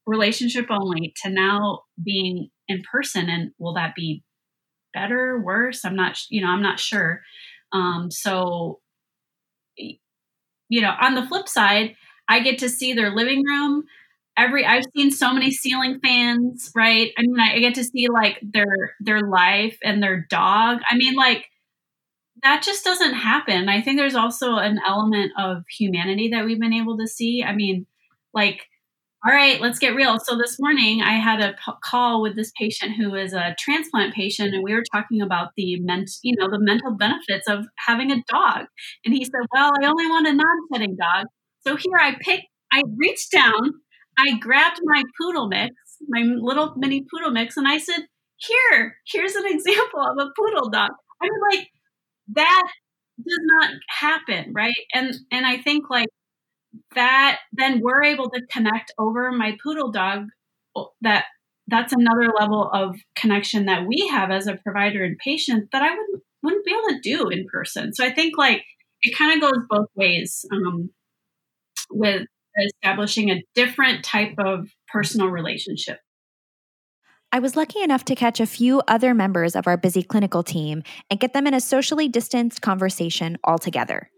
relationship 0.08 0.66
only 0.70 1.12
to 1.22 1.30
now 1.30 1.82
being 2.02 2.48
in 2.66 2.82
person 2.90 3.28
and 3.28 3.52
will 3.58 3.74
that 3.74 3.94
be 3.94 4.24
better 4.94 5.40
worse? 5.40 5.84
I'm 5.84 5.94
not 5.94 6.18
you 6.30 6.40
know 6.40 6.48
i'm 6.48 6.62
not 6.62 6.80
sure. 6.80 7.20
Um, 7.72 8.10
so 8.10 8.80
you 9.76 10.80
know 10.80 10.94
on 11.00 11.14
the 11.14 11.26
flip 11.26 11.48
side 11.48 11.94
i 12.28 12.40
get 12.40 12.58
to 12.58 12.68
see 12.68 12.94
their 12.94 13.14
living 13.14 13.44
room. 13.44 13.84
Every 14.36 14.64
i've 14.64 14.84
seen 14.96 15.10
so 15.10 15.32
many 15.32 15.50
ceiling 15.50 16.00
fans 16.02 16.70
right? 16.74 17.12
I 17.18 17.22
mean 17.22 17.38
i 17.38 17.58
get 17.58 17.74
to 17.74 17.84
see 17.84 18.08
like 18.08 18.38
their 18.42 18.96
their 19.00 19.20
life 19.20 19.78
and 19.84 20.02
their 20.02 20.26
dog. 20.30 20.80
I 20.90 20.96
mean 20.96 21.14
like 21.14 21.44
that 22.44 22.62
just 22.62 22.84
doesn't 22.84 23.14
happen. 23.14 23.68
I 23.68 23.82
think 23.82 23.98
there's 23.98 24.14
also 24.14 24.56
an 24.56 24.78
element 24.86 25.32
of 25.36 25.64
humanity 25.68 26.30
that 26.30 26.44
we've 26.44 26.60
been 26.60 26.72
able 26.72 26.96
to 26.98 27.06
see. 27.08 27.44
I 27.44 27.54
mean 27.54 27.86
like 28.32 28.62
all 29.28 29.34
right, 29.34 29.60
let's 29.60 29.78
get 29.78 29.94
real. 29.94 30.18
So 30.18 30.38
this 30.38 30.56
morning 30.58 31.02
I 31.02 31.12
had 31.18 31.40
a 31.42 31.52
p- 31.52 31.72
call 31.84 32.22
with 32.22 32.34
this 32.34 32.50
patient 32.58 32.96
who 32.96 33.14
is 33.14 33.34
a 33.34 33.54
transplant 33.58 34.14
patient, 34.14 34.54
and 34.54 34.64
we 34.64 34.72
were 34.72 34.84
talking 34.94 35.20
about 35.20 35.50
the 35.54 35.78
ment- 35.80 36.10
you 36.22 36.34
know, 36.38 36.48
the 36.50 36.58
mental 36.58 36.92
benefits 36.96 37.46
of 37.46 37.66
having 37.76 38.10
a 38.10 38.22
dog. 38.26 38.66
And 39.04 39.12
he 39.14 39.24
said, 39.26 39.46
"Well, 39.52 39.70
I 39.82 39.86
only 39.86 40.06
want 40.06 40.28
a 40.28 40.32
non-shedding 40.32 40.96
dog." 40.96 41.26
So 41.60 41.76
here 41.76 41.98
I 42.00 42.14
picked, 42.22 42.46
I 42.72 42.82
reached 42.96 43.30
down, 43.30 43.74
I 44.18 44.38
grabbed 44.38 44.80
my 44.84 45.02
poodle 45.20 45.48
mix, 45.48 45.74
my 46.08 46.22
little 46.22 46.72
mini 46.78 47.04
poodle 47.12 47.30
mix, 47.30 47.58
and 47.58 47.68
I 47.68 47.76
said, 47.78 48.06
"Here, 48.38 48.96
here's 49.12 49.34
an 49.34 49.44
example 49.46 50.00
of 50.00 50.16
a 50.26 50.30
poodle 50.38 50.70
dog." 50.70 50.90
I'm 51.22 51.30
like, 51.52 51.68
that 52.34 52.68
does 53.18 53.38
not 53.42 53.70
happen, 53.88 54.52
right? 54.54 54.74
And 54.94 55.14
and 55.32 55.46
I 55.46 55.58
think 55.58 55.90
like 55.90 56.08
that 56.94 57.38
then 57.52 57.80
we're 57.80 58.04
able 58.04 58.30
to 58.30 58.42
connect 58.50 58.92
over 58.98 59.32
my 59.32 59.56
poodle 59.62 59.90
dog 59.90 60.26
that 61.00 61.24
that's 61.66 61.92
another 61.92 62.32
level 62.38 62.70
of 62.72 62.96
connection 63.14 63.66
that 63.66 63.86
we 63.86 64.08
have 64.10 64.30
as 64.30 64.46
a 64.46 64.56
provider 64.56 65.04
and 65.04 65.18
patient 65.18 65.70
that 65.72 65.82
I 65.82 65.90
wouldn't 65.90 66.22
wouldn't 66.42 66.64
be 66.64 66.72
able 66.72 66.88
to 66.88 67.00
do 67.02 67.28
in 67.28 67.46
person. 67.52 67.92
So 67.92 68.04
I 68.04 68.12
think 68.12 68.38
like 68.38 68.62
it 69.02 69.16
kind 69.16 69.34
of 69.34 69.50
goes 69.50 69.64
both 69.68 69.88
ways 69.94 70.44
um, 70.52 70.90
with 71.90 72.26
establishing 72.56 73.30
a 73.30 73.42
different 73.54 74.04
type 74.04 74.34
of 74.38 74.68
personal 74.92 75.28
relationship. 75.28 75.98
I 77.30 77.40
was 77.40 77.56
lucky 77.56 77.82
enough 77.82 78.04
to 78.06 78.14
catch 78.14 78.40
a 78.40 78.46
few 78.46 78.80
other 78.88 79.12
members 79.14 79.54
of 79.54 79.66
our 79.66 79.76
busy 79.76 80.02
clinical 80.02 80.42
team 80.42 80.82
and 81.10 81.20
get 81.20 81.34
them 81.34 81.46
in 81.46 81.54
a 81.54 81.60
socially 81.60 82.08
distanced 82.08 82.62
conversation 82.62 83.36
all 83.44 83.58
together. 83.58 84.10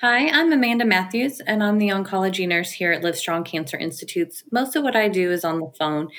Hi, 0.00 0.28
I'm 0.28 0.52
Amanda 0.52 0.84
Matthews, 0.84 1.40
and 1.40 1.60
I'm 1.60 1.78
the 1.78 1.88
oncology 1.88 2.46
nurse 2.46 2.70
here 2.70 2.92
at 2.92 3.02
Livestrong 3.02 3.44
Cancer 3.44 3.76
Institutes. 3.76 4.44
Most 4.52 4.76
of 4.76 4.84
what 4.84 4.94
I 4.94 5.08
do 5.08 5.32
is 5.32 5.44
on 5.44 5.58
the 5.58 5.72
phone. 5.76 6.10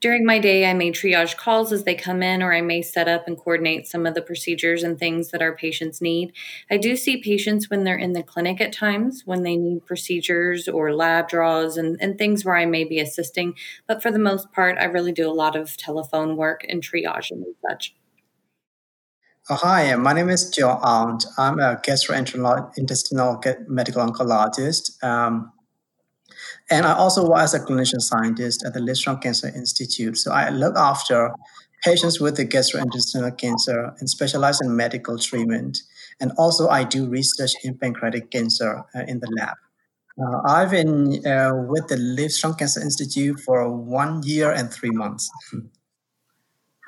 during 0.00 0.24
my 0.24 0.38
day, 0.38 0.64
I 0.64 0.72
may 0.72 0.90
triage 0.92 1.36
calls 1.36 1.70
as 1.70 1.84
they 1.84 1.94
come 1.94 2.22
in, 2.22 2.42
or 2.42 2.54
I 2.54 2.62
may 2.62 2.80
set 2.80 3.06
up 3.06 3.26
and 3.26 3.36
coordinate 3.36 3.86
some 3.86 4.06
of 4.06 4.14
the 4.14 4.22
procedures 4.22 4.82
and 4.82 4.98
things 4.98 5.30
that 5.30 5.42
our 5.42 5.54
patients 5.54 6.00
need. 6.00 6.32
I 6.70 6.78
do 6.78 6.96
see 6.96 7.20
patients 7.20 7.68
when 7.68 7.84
they're 7.84 7.98
in 7.98 8.14
the 8.14 8.22
clinic 8.22 8.62
at 8.62 8.72
times 8.72 9.24
when 9.26 9.42
they 9.42 9.56
need 9.56 9.84
procedures 9.84 10.66
or 10.66 10.94
lab 10.94 11.28
draws 11.28 11.76
and, 11.76 11.98
and 12.00 12.16
things 12.16 12.46
where 12.46 12.56
I 12.56 12.64
may 12.64 12.84
be 12.84 12.98
assisting. 12.98 13.52
But 13.86 14.02
for 14.02 14.10
the 14.10 14.18
most 14.18 14.52
part, 14.52 14.78
I 14.78 14.84
really 14.84 15.12
do 15.12 15.28
a 15.28 15.40
lot 15.42 15.54
of 15.54 15.76
telephone 15.76 16.38
work 16.38 16.64
and 16.66 16.82
triage 16.82 17.30
and 17.30 17.44
such. 17.68 17.94
Oh, 19.50 19.54
hi, 19.54 19.96
my 19.96 20.12
name 20.12 20.28
is 20.28 20.50
Kyaw 20.50 20.78
Aung. 20.82 21.24
I'm 21.38 21.58
a 21.58 21.76
gastrointestinal 21.76 23.66
medical 23.66 24.06
oncologist. 24.06 25.02
Um, 25.02 25.50
and 26.68 26.84
I 26.84 26.92
also 26.92 27.26
work 27.26 27.40
as 27.40 27.54
a 27.54 27.60
clinician 27.60 28.02
scientist 28.02 28.62
at 28.66 28.74
the 28.74 28.80
Livestrong 28.80 29.22
Cancer 29.22 29.48
Institute. 29.48 30.18
So 30.18 30.32
I 30.32 30.50
look 30.50 30.76
after 30.76 31.32
patients 31.82 32.20
with 32.20 32.36
the 32.36 32.44
gastrointestinal 32.44 33.38
cancer 33.38 33.94
and 33.98 34.10
specialize 34.10 34.60
in 34.60 34.76
medical 34.76 35.18
treatment. 35.18 35.78
And 36.20 36.30
also, 36.36 36.68
I 36.68 36.84
do 36.84 37.08
research 37.08 37.52
in 37.64 37.78
pancreatic 37.78 38.30
cancer 38.30 38.84
uh, 38.94 39.04
in 39.08 39.20
the 39.20 39.34
lab. 39.38 39.56
Uh, 40.20 40.42
I've 40.46 40.72
been 40.72 41.26
uh, 41.26 41.52
with 41.66 41.88
the 41.88 41.96
Livestrong 41.96 42.58
Cancer 42.58 42.82
Institute 42.82 43.40
for 43.40 43.66
one 43.74 44.22
year 44.24 44.52
and 44.52 44.70
three 44.70 44.90
months. 44.90 45.30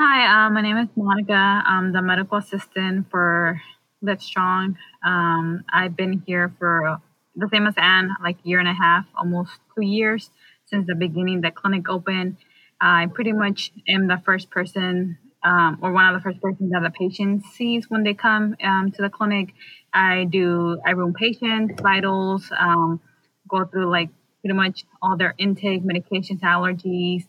Hi, 0.03 0.47
uh, 0.47 0.49
my 0.49 0.63
name 0.63 0.79
is 0.79 0.89
Monica. 0.97 1.35
I'm 1.35 1.93
the 1.93 2.01
medical 2.01 2.39
assistant 2.39 3.11
for 3.11 3.61
Livestrong. 4.03 4.77
Um, 5.05 5.63
I've 5.71 5.95
been 5.95 6.23
here 6.27 6.55
for 6.59 7.03
the 7.37 7.51
same 7.53 7.67
as 7.67 7.75
Anne, 7.77 8.17
like 8.23 8.39
year 8.43 8.61
and 8.61 8.69
a 8.69 8.73
half, 8.73 9.05
almost 9.15 9.51
two 9.75 9.85
years 9.85 10.31
since 10.65 10.87
the 10.87 10.95
beginning 10.95 11.43
the 11.43 11.51
clinic 11.51 11.91
opened. 11.91 12.39
I 12.81 13.09
pretty 13.13 13.33
much 13.33 13.73
am 13.87 14.09
the 14.09 14.23
first 14.25 14.49
person 14.49 15.19
um, 15.45 15.77
or 15.83 15.93
one 15.93 16.07
of 16.07 16.15
the 16.15 16.23
first 16.23 16.41
persons 16.41 16.71
that 16.71 16.83
the 16.83 16.91
patient 16.99 17.45
sees 17.53 17.91
when 17.91 18.03
they 18.03 18.15
come 18.15 18.57
um, 18.65 18.93
to 18.93 19.03
the 19.03 19.11
clinic. 19.11 19.53
I 19.93 20.25
do, 20.25 20.81
I 20.83 20.93
room 20.93 21.13
patients, 21.13 21.79
vitals, 21.79 22.51
um, 22.59 23.03
go 23.47 23.67
through 23.67 23.91
like 23.91 24.09
pretty 24.41 24.57
much 24.57 24.85
all 25.03 25.19
their 25.19 25.35
intake, 25.37 25.83
medications, 25.85 26.41
allergies, 26.41 27.27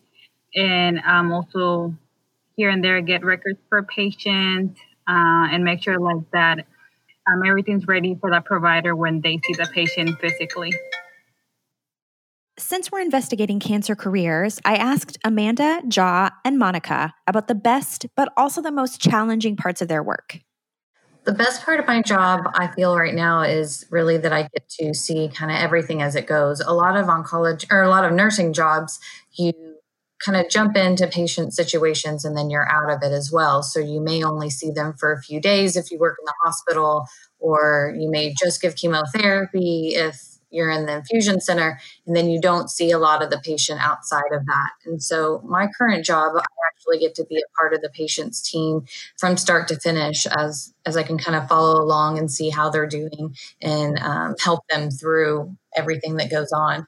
and 0.55 0.99
um, 1.05 1.33
also 1.33 1.97
here 2.61 2.69
and 2.69 2.83
there 2.83 3.01
get 3.01 3.25
records 3.25 3.57
per 3.71 3.81
patient 3.81 4.77
uh, 5.07 5.49
and 5.51 5.63
make 5.63 5.81
sure 5.81 5.97
like 5.99 6.29
that 6.31 6.59
um, 7.25 7.41
everything's 7.43 7.87
ready 7.87 8.15
for 8.21 8.29
the 8.29 8.39
provider 8.39 8.95
when 8.95 9.19
they 9.21 9.39
see 9.43 9.53
the 9.53 9.67
patient 9.73 10.19
physically. 10.19 10.71
Since 12.59 12.91
we're 12.91 13.01
investigating 13.01 13.59
cancer 13.59 13.95
careers, 13.95 14.59
I 14.63 14.75
asked 14.75 15.17
Amanda, 15.23 15.81
Kyaw, 15.89 16.29
and 16.45 16.59
Monica 16.59 17.15
about 17.25 17.47
the 17.47 17.55
best 17.55 18.05
but 18.15 18.31
also 18.37 18.61
the 18.61 18.71
most 18.71 19.01
challenging 19.01 19.55
parts 19.55 19.81
of 19.81 19.87
their 19.87 20.03
work. 20.03 20.37
The 21.23 21.33
best 21.33 21.65
part 21.65 21.79
of 21.79 21.87
my 21.87 22.03
job, 22.03 22.41
I 22.53 22.67
feel 22.67 22.95
right 22.95 23.15
now, 23.15 23.41
is 23.41 23.85
really 23.89 24.17
that 24.19 24.33
I 24.33 24.43
get 24.43 24.69
to 24.79 24.93
see 24.93 25.29
kind 25.29 25.49
of 25.49 25.57
everything 25.57 26.03
as 26.03 26.15
it 26.15 26.27
goes. 26.27 26.59
A 26.59 26.73
lot 26.73 26.95
of 26.95 27.07
oncology 27.07 27.65
or 27.71 27.81
a 27.81 27.89
lot 27.89 28.05
of 28.05 28.11
nursing 28.11 28.53
jobs, 28.53 28.99
you 29.33 29.70
kind 30.23 30.37
of 30.37 30.49
jump 30.49 30.75
into 30.77 31.07
patient 31.07 31.53
situations 31.53 32.25
and 32.25 32.37
then 32.37 32.49
you're 32.49 32.69
out 32.69 32.91
of 32.91 33.03
it 33.03 33.13
as 33.13 33.31
well. 33.31 33.63
So 33.63 33.79
you 33.79 34.01
may 34.01 34.23
only 34.23 34.49
see 34.49 34.71
them 34.71 34.93
for 34.93 35.11
a 35.11 35.21
few 35.21 35.39
days 35.39 35.75
if 35.75 35.91
you 35.91 35.99
work 35.99 36.17
in 36.19 36.25
the 36.25 36.33
hospital, 36.43 37.05
or 37.39 37.95
you 37.97 38.09
may 38.09 38.33
just 38.39 38.61
give 38.61 38.75
chemotherapy 38.75 39.93
if 39.95 40.21
you're 40.51 40.69
in 40.69 40.85
the 40.85 40.97
infusion 40.97 41.39
center, 41.39 41.79
and 42.05 42.15
then 42.15 42.29
you 42.29 42.39
don't 42.39 42.69
see 42.69 42.91
a 42.91 42.99
lot 42.99 43.23
of 43.23 43.29
the 43.29 43.39
patient 43.39 43.79
outside 43.81 44.33
of 44.33 44.45
that. 44.45 44.69
And 44.85 45.01
so 45.01 45.41
my 45.45 45.69
current 45.77 46.05
job, 46.05 46.33
I 46.35 46.43
actually 46.67 46.99
get 46.99 47.15
to 47.15 47.25
be 47.25 47.37
a 47.37 47.57
part 47.57 47.73
of 47.73 47.81
the 47.81 47.89
patient's 47.89 48.41
team 48.41 48.85
from 49.17 49.37
start 49.37 49.67
to 49.69 49.79
finish 49.79 50.25
as 50.27 50.73
as 50.85 50.97
I 50.97 51.03
can 51.03 51.17
kind 51.17 51.37
of 51.37 51.47
follow 51.47 51.81
along 51.81 52.17
and 52.17 52.29
see 52.29 52.49
how 52.49 52.69
they're 52.69 52.87
doing 52.87 53.35
and 53.61 53.97
um, 53.99 54.35
help 54.41 54.61
them 54.69 54.91
through 54.91 55.55
everything 55.75 56.17
that 56.17 56.29
goes 56.29 56.51
on. 56.51 56.85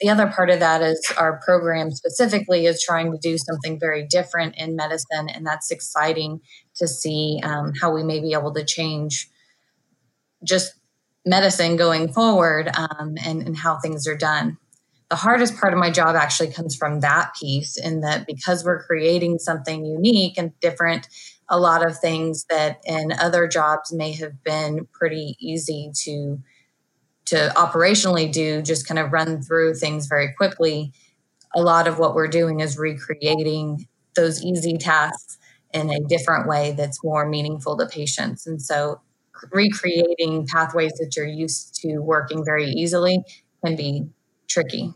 The 0.00 0.08
other 0.08 0.26
part 0.26 0.50
of 0.50 0.60
that 0.60 0.82
is 0.82 1.12
our 1.16 1.40
program 1.44 1.90
specifically 1.90 2.66
is 2.66 2.82
trying 2.82 3.12
to 3.12 3.18
do 3.18 3.38
something 3.38 3.78
very 3.78 4.06
different 4.06 4.56
in 4.58 4.76
medicine, 4.76 5.28
and 5.28 5.46
that's 5.46 5.70
exciting 5.70 6.40
to 6.76 6.88
see 6.88 7.40
um, 7.44 7.72
how 7.80 7.94
we 7.94 8.02
may 8.02 8.20
be 8.20 8.32
able 8.32 8.52
to 8.54 8.64
change 8.64 9.28
just 10.42 10.74
medicine 11.24 11.76
going 11.76 12.12
forward 12.12 12.68
um, 12.76 13.14
and, 13.24 13.42
and 13.46 13.56
how 13.56 13.78
things 13.78 14.06
are 14.06 14.16
done. 14.16 14.58
The 15.10 15.16
hardest 15.16 15.56
part 15.56 15.72
of 15.72 15.78
my 15.78 15.90
job 15.90 16.16
actually 16.16 16.50
comes 16.50 16.74
from 16.74 17.00
that 17.00 17.32
piece, 17.40 17.76
in 17.76 18.00
that 18.00 18.26
because 18.26 18.64
we're 18.64 18.82
creating 18.82 19.38
something 19.38 19.86
unique 19.86 20.36
and 20.36 20.58
different, 20.60 21.08
a 21.48 21.58
lot 21.58 21.86
of 21.86 21.98
things 21.98 22.46
that 22.50 22.80
in 22.84 23.12
other 23.12 23.46
jobs 23.46 23.92
may 23.92 24.12
have 24.12 24.42
been 24.42 24.88
pretty 24.92 25.36
easy 25.38 25.92
to 26.04 26.38
to 27.26 27.52
operationally 27.56 28.30
do 28.30 28.62
just 28.62 28.86
kind 28.86 28.98
of 28.98 29.12
run 29.12 29.42
through 29.42 29.74
things 29.74 30.06
very 30.06 30.32
quickly. 30.32 30.92
A 31.54 31.62
lot 31.62 31.86
of 31.86 31.98
what 31.98 32.14
we're 32.14 32.28
doing 32.28 32.60
is 32.60 32.78
recreating 32.78 33.86
those 34.14 34.42
easy 34.42 34.76
tasks 34.76 35.38
in 35.72 35.90
a 35.90 36.00
different 36.08 36.48
way 36.48 36.72
that's 36.76 37.02
more 37.02 37.28
meaningful 37.28 37.76
to 37.76 37.86
patients. 37.86 38.46
And 38.46 38.60
so 38.62 39.00
recreating 39.52 40.46
pathways 40.46 40.92
that 40.94 41.14
you're 41.16 41.26
used 41.26 41.74
to 41.82 41.98
working 41.98 42.44
very 42.44 42.66
easily 42.66 43.24
can 43.64 43.76
be 43.76 44.08
tricky. 44.48 44.94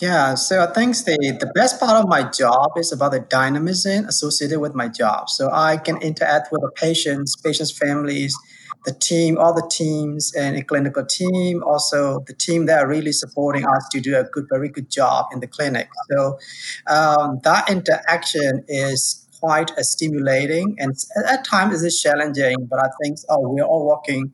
Yeah, 0.00 0.34
so 0.34 0.62
I 0.62 0.72
think 0.72 0.96
the, 0.98 1.36
the 1.40 1.50
best 1.54 1.80
part 1.80 2.02
of 2.02 2.08
my 2.08 2.22
job 2.30 2.72
is 2.76 2.92
about 2.92 3.12
the 3.12 3.20
dynamism 3.20 4.06
associated 4.06 4.60
with 4.60 4.74
my 4.74 4.88
job. 4.88 5.28
So 5.28 5.50
I 5.52 5.76
can 5.76 6.00
interact 6.00 6.52
with 6.52 6.62
the 6.62 6.70
patients, 6.70 7.36
patients' 7.36 7.76
families, 7.76 8.36
the 8.84 8.92
team, 8.92 9.38
all 9.38 9.54
the 9.54 9.66
teams 9.70 10.34
and 10.34 10.56
a 10.56 10.62
clinical 10.62 11.04
team, 11.04 11.62
also 11.64 12.20
the 12.26 12.34
team 12.34 12.66
that 12.66 12.82
are 12.82 12.88
really 12.88 13.12
supporting 13.12 13.64
us 13.64 13.88
to 13.92 14.00
do 14.00 14.16
a 14.16 14.24
good, 14.24 14.46
very 14.50 14.68
good 14.68 14.90
job 14.90 15.26
in 15.32 15.40
the 15.40 15.46
clinic. 15.46 15.88
So 16.10 16.38
um, 16.86 17.40
that 17.44 17.70
interaction 17.70 18.64
is 18.68 19.26
quite 19.40 19.70
a 19.76 19.84
stimulating 19.84 20.76
and 20.78 20.94
at 21.26 21.44
times 21.44 21.82
it 21.82 21.86
is 21.86 22.00
challenging, 22.00 22.56
but 22.70 22.78
I 22.78 22.88
think 23.02 23.18
oh, 23.28 23.40
we're 23.40 23.64
all 23.64 23.86
working 23.86 24.32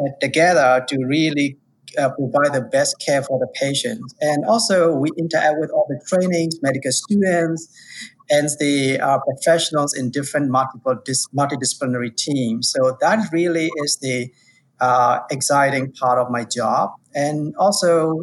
uh, 0.00 0.10
together 0.20 0.84
to 0.88 1.04
really 1.04 1.58
uh, 1.96 2.10
provide 2.10 2.54
the 2.54 2.60
best 2.60 3.02
care 3.04 3.22
for 3.22 3.38
the 3.38 3.48
patients. 3.54 4.14
And 4.20 4.44
also, 4.44 4.94
we 4.94 5.10
interact 5.18 5.56
with 5.58 5.70
all 5.70 5.86
the 5.88 6.00
trainings, 6.06 6.60
medical 6.62 6.92
students, 6.92 7.68
and 8.30 8.48
the 8.58 9.00
uh, 9.00 9.18
professionals 9.20 9.96
in 9.96 10.10
different 10.10 10.50
multiple 10.50 10.96
dis- 11.04 11.28
multidisciplinary 11.28 12.14
teams. 12.14 12.74
So 12.76 12.96
that 13.00 13.28
really 13.32 13.70
is 13.84 13.98
the 14.00 14.30
uh, 14.80 15.20
exciting 15.30 15.92
part 15.92 16.18
of 16.18 16.30
my 16.30 16.44
job. 16.44 16.90
And 17.14 17.54
also, 17.56 18.22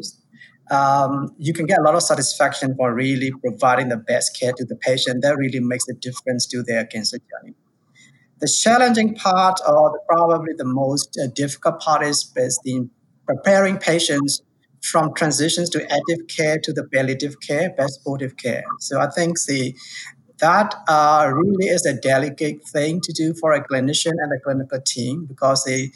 um, 0.71 1.35
you 1.37 1.53
can 1.53 1.65
get 1.65 1.79
a 1.79 1.81
lot 1.81 1.95
of 1.95 2.03
satisfaction 2.03 2.75
for 2.75 2.93
really 2.93 3.31
providing 3.31 3.89
the 3.89 3.97
best 3.97 4.39
care 4.39 4.53
to 4.53 4.65
the 4.65 4.75
patient. 4.75 5.21
That 5.21 5.37
really 5.37 5.59
makes 5.59 5.87
a 5.89 5.93
difference 5.93 6.45
to 6.47 6.63
their 6.63 6.85
cancer 6.85 7.17
journey. 7.17 7.55
The 8.39 8.47
challenging 8.47 9.15
part, 9.15 9.59
or 9.67 9.99
probably 10.07 10.53
the 10.57 10.65
most 10.65 11.17
uh, 11.21 11.27
difficult 11.33 11.79
part, 11.79 12.05
is, 12.05 12.31
is 12.35 12.59
the 12.63 12.87
preparing 13.25 13.77
patients 13.77 14.41
from 14.91 15.13
transitions 15.13 15.69
to 15.71 15.81
active 15.83 16.27
care 16.27 16.59
to 16.59 16.71
the 16.73 16.83
palliative 16.93 17.39
care, 17.39 17.71
best 17.75 17.95
supportive 17.95 18.37
care. 18.37 18.63
So 18.79 18.99
I 18.99 19.09
think 19.09 19.37
the 19.47 19.75
that 20.39 20.75
uh, 20.89 21.31
really 21.33 21.67
is 21.67 21.85
a 21.85 21.93
delicate 21.93 22.67
thing 22.67 22.99
to 23.01 23.13
do 23.13 23.33
for 23.33 23.53
a 23.53 23.65
clinician 23.65 24.11
and 24.17 24.31
a 24.33 24.39
clinical 24.43 24.79
team 24.85 25.25
because 25.25 25.63
they 25.63 25.91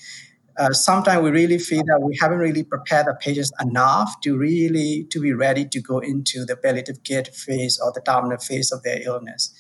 uh, 0.58 0.74
sometimes 0.74 1.24
we 1.24 1.30
really 1.30 1.58
feel 1.58 1.84
that 1.86 2.02
we 2.02 2.18
haven't 2.20 2.40
really 2.40 2.64
prepared 2.64 3.06
the 3.06 3.16
patients 3.20 3.52
enough 3.62 4.14
to 4.22 4.38
really 4.38 5.06
to 5.10 5.22
be 5.22 5.34
ready 5.34 5.66
to 5.66 5.82
go 5.82 6.00
into 6.00 6.46
the 6.46 6.56
palliative 6.56 7.04
care 7.04 7.24
phase 7.24 7.80
or 7.80 7.92
the 7.94 8.02
terminal 8.02 8.38
phase 8.38 8.72
of 8.72 8.84
their 8.84 9.02
illness 9.04 9.54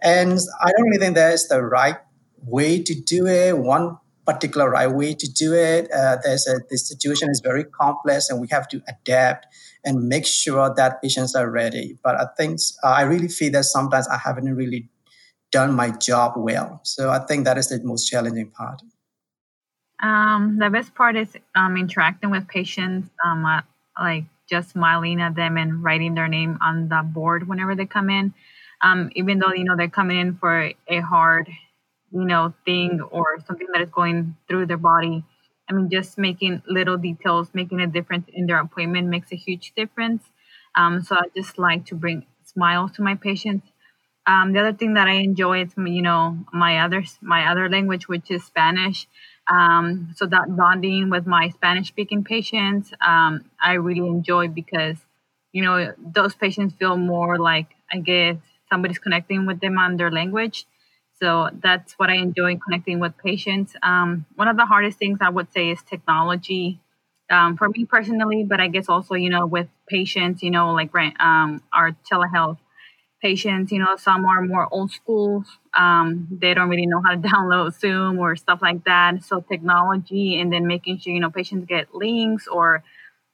and 0.00 0.38
i 0.62 0.70
don't 0.72 0.86
really 0.86 0.98
think 0.98 1.14
that 1.14 1.32
is 1.32 1.46
the 1.48 1.62
right 1.62 1.96
way 2.44 2.82
to 2.82 2.94
do 2.94 3.26
it 3.26 3.58
one 3.58 3.96
particular 4.26 4.70
right 4.70 4.90
way 4.90 5.14
to 5.14 5.32
do 5.32 5.54
it. 5.54 5.90
Uh, 5.92 6.16
there's 6.22 6.46
a, 6.46 6.60
the 6.68 6.78
situation 6.78 7.28
is 7.30 7.40
very 7.42 7.64
complex, 7.64 8.30
and 8.30 8.40
we 8.40 8.48
have 8.50 8.68
to 8.68 8.82
adapt 8.88 9.46
and 9.84 10.08
make 10.08 10.26
sure 10.26 10.72
that 10.74 11.02
patients 11.02 11.34
are 11.34 11.50
ready. 11.50 11.98
But 12.02 12.16
I 12.16 12.26
think 12.36 12.60
uh, 12.84 12.88
I 12.88 13.02
really 13.02 13.28
feel 13.28 13.52
that 13.52 13.64
sometimes 13.64 14.08
I 14.08 14.18
haven't 14.18 14.54
really 14.54 14.88
done 15.50 15.74
my 15.74 15.90
job 15.90 16.34
well. 16.36 16.80
So 16.84 17.10
I 17.10 17.18
think 17.18 17.44
that 17.44 17.58
is 17.58 17.68
the 17.68 17.80
most 17.82 18.08
challenging 18.08 18.50
part. 18.50 18.82
Um, 20.02 20.58
the 20.58 20.70
best 20.70 20.94
part 20.94 21.16
is 21.16 21.28
um, 21.54 21.76
interacting 21.76 22.30
with 22.30 22.48
patients, 22.48 23.10
um, 23.24 23.44
uh, 23.44 23.60
like 23.98 24.24
just 24.48 24.70
smiling 24.70 25.20
at 25.20 25.34
them 25.34 25.56
and 25.56 25.82
writing 25.82 26.14
their 26.14 26.28
name 26.28 26.58
on 26.62 26.88
the 26.88 27.02
board 27.04 27.46
whenever 27.48 27.74
they 27.74 27.86
come 27.86 28.08
in. 28.10 28.32
Um, 28.82 29.10
even 29.14 29.38
though 29.38 29.52
you 29.52 29.64
know 29.64 29.76
they're 29.76 29.88
coming 29.88 30.18
in 30.18 30.36
for 30.36 30.72
a 30.88 31.00
hard 31.00 31.50
you 32.12 32.24
know 32.24 32.52
thing 32.64 33.00
or 33.10 33.38
something 33.46 33.66
that 33.72 33.82
is 33.82 33.90
going 33.90 34.36
through 34.48 34.66
their 34.66 34.76
body 34.76 35.22
i 35.68 35.72
mean 35.72 35.88
just 35.90 36.18
making 36.18 36.62
little 36.68 36.96
details 36.96 37.48
making 37.54 37.80
a 37.80 37.86
difference 37.86 38.26
in 38.32 38.46
their 38.46 38.60
appointment 38.60 39.08
makes 39.08 39.32
a 39.32 39.36
huge 39.36 39.72
difference 39.76 40.22
um, 40.76 41.02
so 41.02 41.16
i 41.16 41.24
just 41.36 41.58
like 41.58 41.84
to 41.86 41.94
bring 41.94 42.26
smiles 42.44 42.90
to 42.92 43.02
my 43.02 43.14
patients. 43.14 43.64
Um, 44.26 44.52
the 44.52 44.60
other 44.60 44.72
thing 44.72 44.94
that 44.94 45.08
I 45.08 45.14
enjoy 45.14 45.62
is 45.62 45.72
you 45.76 46.02
know 46.02 46.38
my 46.52 46.80
other 46.80 47.02
my 47.20 47.50
other 47.50 47.68
language, 47.68 48.08
which 48.08 48.30
is 48.30 48.44
Spanish. 48.44 49.06
Um, 49.50 50.12
so 50.14 50.26
that 50.26 50.54
bonding 50.56 51.10
with 51.10 51.26
my 51.26 51.48
Spanish 51.48 51.88
speaking 51.88 52.22
patients, 52.22 52.92
um, 53.00 53.50
I 53.60 53.74
really 53.74 54.06
enjoy 54.06 54.48
because 54.48 54.98
you 55.52 55.62
know 55.62 55.92
those 55.98 56.34
patients 56.34 56.74
feel 56.74 56.96
more 56.96 57.38
like 57.38 57.68
I 57.92 57.98
guess 57.98 58.36
somebody's 58.68 58.98
connecting 58.98 59.46
with 59.46 59.60
them 59.60 59.78
on 59.78 59.96
their 59.96 60.10
language. 60.10 60.66
So 61.20 61.50
that's 61.62 61.92
what 61.98 62.10
I 62.10 62.14
enjoy 62.16 62.56
connecting 62.56 62.98
with 62.98 63.16
patients. 63.18 63.74
Um, 63.82 64.26
one 64.36 64.48
of 64.48 64.56
the 64.56 64.66
hardest 64.66 64.98
things 64.98 65.18
I 65.20 65.28
would 65.28 65.52
say 65.52 65.70
is 65.70 65.82
technology 65.82 66.80
um, 67.30 67.56
for 67.56 67.68
me 67.68 67.84
personally, 67.84 68.44
but 68.44 68.60
I 68.60 68.68
guess 68.68 68.88
also, 68.88 69.14
you 69.14 69.30
know, 69.30 69.46
with 69.46 69.68
patients, 69.88 70.42
you 70.42 70.50
know, 70.50 70.72
like 70.72 70.90
um, 71.20 71.62
our 71.72 71.96
telehealth 72.10 72.58
patients, 73.22 73.70
you 73.70 73.78
know, 73.78 73.96
some 73.96 74.24
are 74.24 74.42
more 74.42 74.66
old 74.72 74.90
school. 74.92 75.44
Um, 75.74 76.26
they 76.30 76.54
don't 76.54 76.68
really 76.70 76.86
know 76.86 77.02
how 77.04 77.10
to 77.10 77.16
download 77.28 77.78
Zoom 77.78 78.18
or 78.18 78.36
stuff 78.36 78.60
like 78.62 78.84
that. 78.84 79.22
So 79.24 79.40
technology 79.40 80.40
and 80.40 80.52
then 80.52 80.66
making 80.66 80.98
sure, 80.98 81.12
you 81.12 81.20
know, 81.20 81.30
patients 81.30 81.66
get 81.66 81.94
links 81.94 82.48
or, 82.48 82.82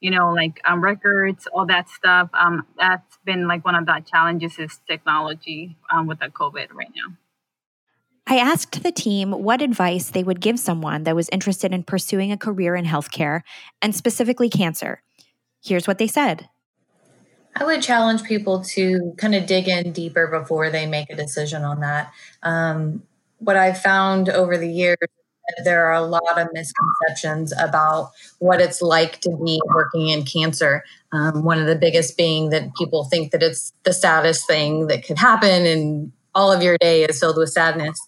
you 0.00 0.10
know, 0.10 0.32
like 0.32 0.60
um, 0.64 0.82
records, 0.82 1.46
all 1.52 1.66
that 1.66 1.88
stuff. 1.88 2.30
Um, 2.34 2.66
that's 2.78 3.18
been 3.24 3.46
like 3.48 3.64
one 3.64 3.74
of 3.74 3.86
the 3.86 4.02
challenges 4.10 4.58
is 4.58 4.80
technology 4.88 5.76
um, 5.92 6.06
with 6.06 6.18
the 6.18 6.26
COVID 6.26 6.72
right 6.72 6.92
now. 6.94 7.16
I 8.28 8.38
asked 8.38 8.82
the 8.82 8.90
team 8.90 9.30
what 9.30 9.62
advice 9.62 10.10
they 10.10 10.24
would 10.24 10.40
give 10.40 10.58
someone 10.58 11.04
that 11.04 11.14
was 11.14 11.28
interested 11.30 11.72
in 11.72 11.84
pursuing 11.84 12.32
a 12.32 12.36
career 12.36 12.74
in 12.74 12.84
healthcare 12.84 13.42
and 13.80 13.94
specifically 13.94 14.50
cancer. 14.50 15.00
Here's 15.62 15.86
what 15.86 15.98
they 15.98 16.08
said. 16.08 16.48
I 17.54 17.64
would 17.64 17.82
challenge 17.82 18.24
people 18.24 18.62
to 18.74 19.14
kind 19.16 19.34
of 19.34 19.46
dig 19.46 19.68
in 19.68 19.92
deeper 19.92 20.26
before 20.26 20.70
they 20.70 20.86
make 20.86 21.08
a 21.08 21.16
decision 21.16 21.62
on 21.62 21.80
that. 21.80 22.12
Um, 22.42 23.04
what 23.38 23.56
I've 23.56 23.80
found 23.80 24.28
over 24.28 24.58
the 24.58 24.70
years, 24.70 24.98
there 25.64 25.86
are 25.86 25.94
a 25.94 26.02
lot 26.02 26.36
of 26.36 26.48
misconceptions 26.52 27.52
about 27.58 28.10
what 28.40 28.60
it's 28.60 28.82
like 28.82 29.20
to 29.20 29.30
be 29.44 29.60
working 29.72 30.08
in 30.08 30.24
cancer. 30.24 30.82
Um, 31.12 31.44
one 31.44 31.60
of 31.60 31.66
the 31.66 31.76
biggest 31.76 32.16
being 32.16 32.50
that 32.50 32.74
people 32.74 33.04
think 33.04 33.30
that 33.30 33.42
it's 33.42 33.72
the 33.84 33.92
saddest 33.92 34.46
thing 34.48 34.88
that 34.88 35.04
could 35.06 35.18
happen 35.18 35.64
and 35.64 36.12
all 36.34 36.52
of 36.52 36.62
your 36.62 36.76
day 36.78 37.04
is 37.04 37.18
filled 37.18 37.38
with 37.38 37.50
sadness. 37.50 37.98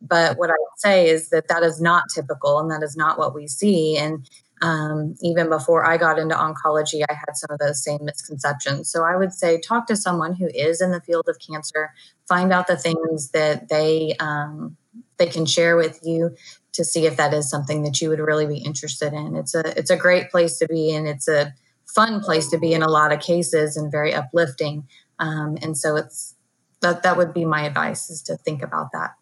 But 0.00 0.38
what 0.38 0.50
I 0.50 0.54
say 0.76 1.08
is 1.08 1.30
that 1.30 1.48
that 1.48 1.62
is 1.62 1.80
not 1.80 2.04
typical 2.14 2.58
and 2.58 2.70
that 2.70 2.82
is 2.82 2.96
not 2.96 3.18
what 3.18 3.34
we 3.34 3.48
see. 3.48 3.96
And 3.96 4.28
um, 4.60 5.14
even 5.22 5.48
before 5.48 5.84
I 5.84 5.96
got 5.96 6.18
into 6.18 6.34
oncology, 6.34 7.02
I 7.08 7.14
had 7.14 7.34
some 7.34 7.50
of 7.50 7.58
those 7.58 7.82
same 7.82 8.00
misconceptions. 8.02 8.90
So 8.90 9.04
I 9.04 9.16
would 9.16 9.32
say 9.32 9.60
talk 9.60 9.86
to 9.86 9.96
someone 9.96 10.34
who 10.34 10.48
is 10.54 10.80
in 10.80 10.90
the 10.90 11.00
field 11.00 11.28
of 11.28 11.38
cancer, 11.38 11.92
find 12.26 12.52
out 12.52 12.66
the 12.66 12.76
things 12.76 13.30
that 13.30 13.68
they 13.68 14.14
um, 14.20 14.76
they 15.18 15.26
can 15.26 15.46
share 15.46 15.76
with 15.76 16.00
you 16.02 16.36
to 16.72 16.84
see 16.84 17.06
if 17.06 17.16
that 17.16 17.34
is 17.34 17.50
something 17.50 17.82
that 17.82 18.00
you 18.00 18.08
would 18.08 18.20
really 18.20 18.46
be 18.46 18.58
interested 18.58 19.12
in. 19.12 19.36
It's 19.36 19.54
a 19.54 19.78
it's 19.78 19.90
a 19.90 19.96
great 19.96 20.30
place 20.30 20.58
to 20.58 20.66
be 20.66 20.94
and 20.94 21.06
it's 21.06 21.28
a 21.28 21.52
fun 21.86 22.20
place 22.20 22.48
to 22.48 22.58
be 22.58 22.72
in 22.72 22.82
a 22.82 22.88
lot 22.88 23.12
of 23.12 23.20
cases 23.20 23.76
and 23.76 23.90
very 23.90 24.14
uplifting. 24.14 24.86
Um, 25.18 25.56
and 25.62 25.76
so 25.76 25.96
it's 25.96 26.34
that 26.80 27.02
that 27.02 27.16
would 27.16 27.32
be 27.32 27.44
my 27.44 27.62
advice 27.62 28.10
is 28.10 28.22
to 28.22 28.36
think 28.36 28.62
about 28.62 28.92
that 28.92 29.14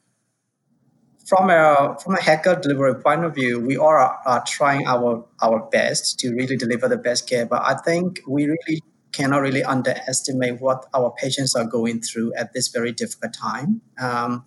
from 1.27 1.51
a 1.51 1.97
from 2.03 2.15
a 2.15 2.19
healthcare 2.19 2.61
delivery 2.61 2.95
point 3.03 3.25
of 3.25 3.35
view, 3.35 3.61
we 3.61 3.77
are, 3.77 4.19
are, 4.25 4.45
trying 4.47 4.87
our 4.87 5.27
our 5.43 5.69
best 5.71 6.19
to 6.21 6.31
really 6.31 6.57
deliver 6.57 6.89
the 6.89 6.97
best 6.97 7.29
care. 7.29 7.47
But 7.47 7.63
I 7.63 7.75
think 7.75 8.21
we 8.27 8.47
really 8.47 8.83
cannot 9.13 9.39
really 9.39 9.65
underestimate 9.65 10.61
what 10.61 10.85
our 10.95 11.11
patients 11.19 11.57
are 11.57 11.65
going 11.65 12.01
through 12.01 12.35
at 12.35 12.53
this 12.53 12.69
very 12.69 12.93
difficult 12.93 13.33
time. 13.33 13.81
Um, 13.99 14.45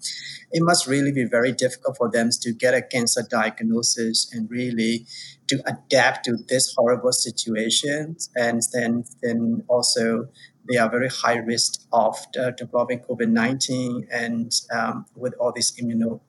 it 0.51 0.61
must 0.61 0.85
really 0.85 1.11
be 1.11 1.25
very 1.25 1.51
difficult 1.51 1.97
for 1.97 2.09
them 2.09 2.29
to 2.41 2.53
get 2.53 2.75
a 2.75 2.81
cancer 2.81 3.23
diagnosis 3.27 4.31
and 4.31 4.49
really 4.49 5.07
to 5.47 5.61
adapt 5.65 6.25
to 6.25 6.37
this 6.47 6.73
horrible 6.77 7.11
situation. 7.11 8.15
And 8.35 8.61
then 8.71 9.03
then 9.21 9.63
also 9.67 10.29
they 10.69 10.77
are 10.77 10.89
very 10.89 11.09
high 11.09 11.37
risk 11.37 11.81
of 11.91 12.15
uh, 12.39 12.51
developing 12.51 12.99
COVID 12.99 13.29
nineteen 13.29 14.07
and 14.11 14.53
um, 14.71 15.05
with 15.15 15.33
all 15.39 15.51
these 15.51 15.71
immuno 15.81 16.21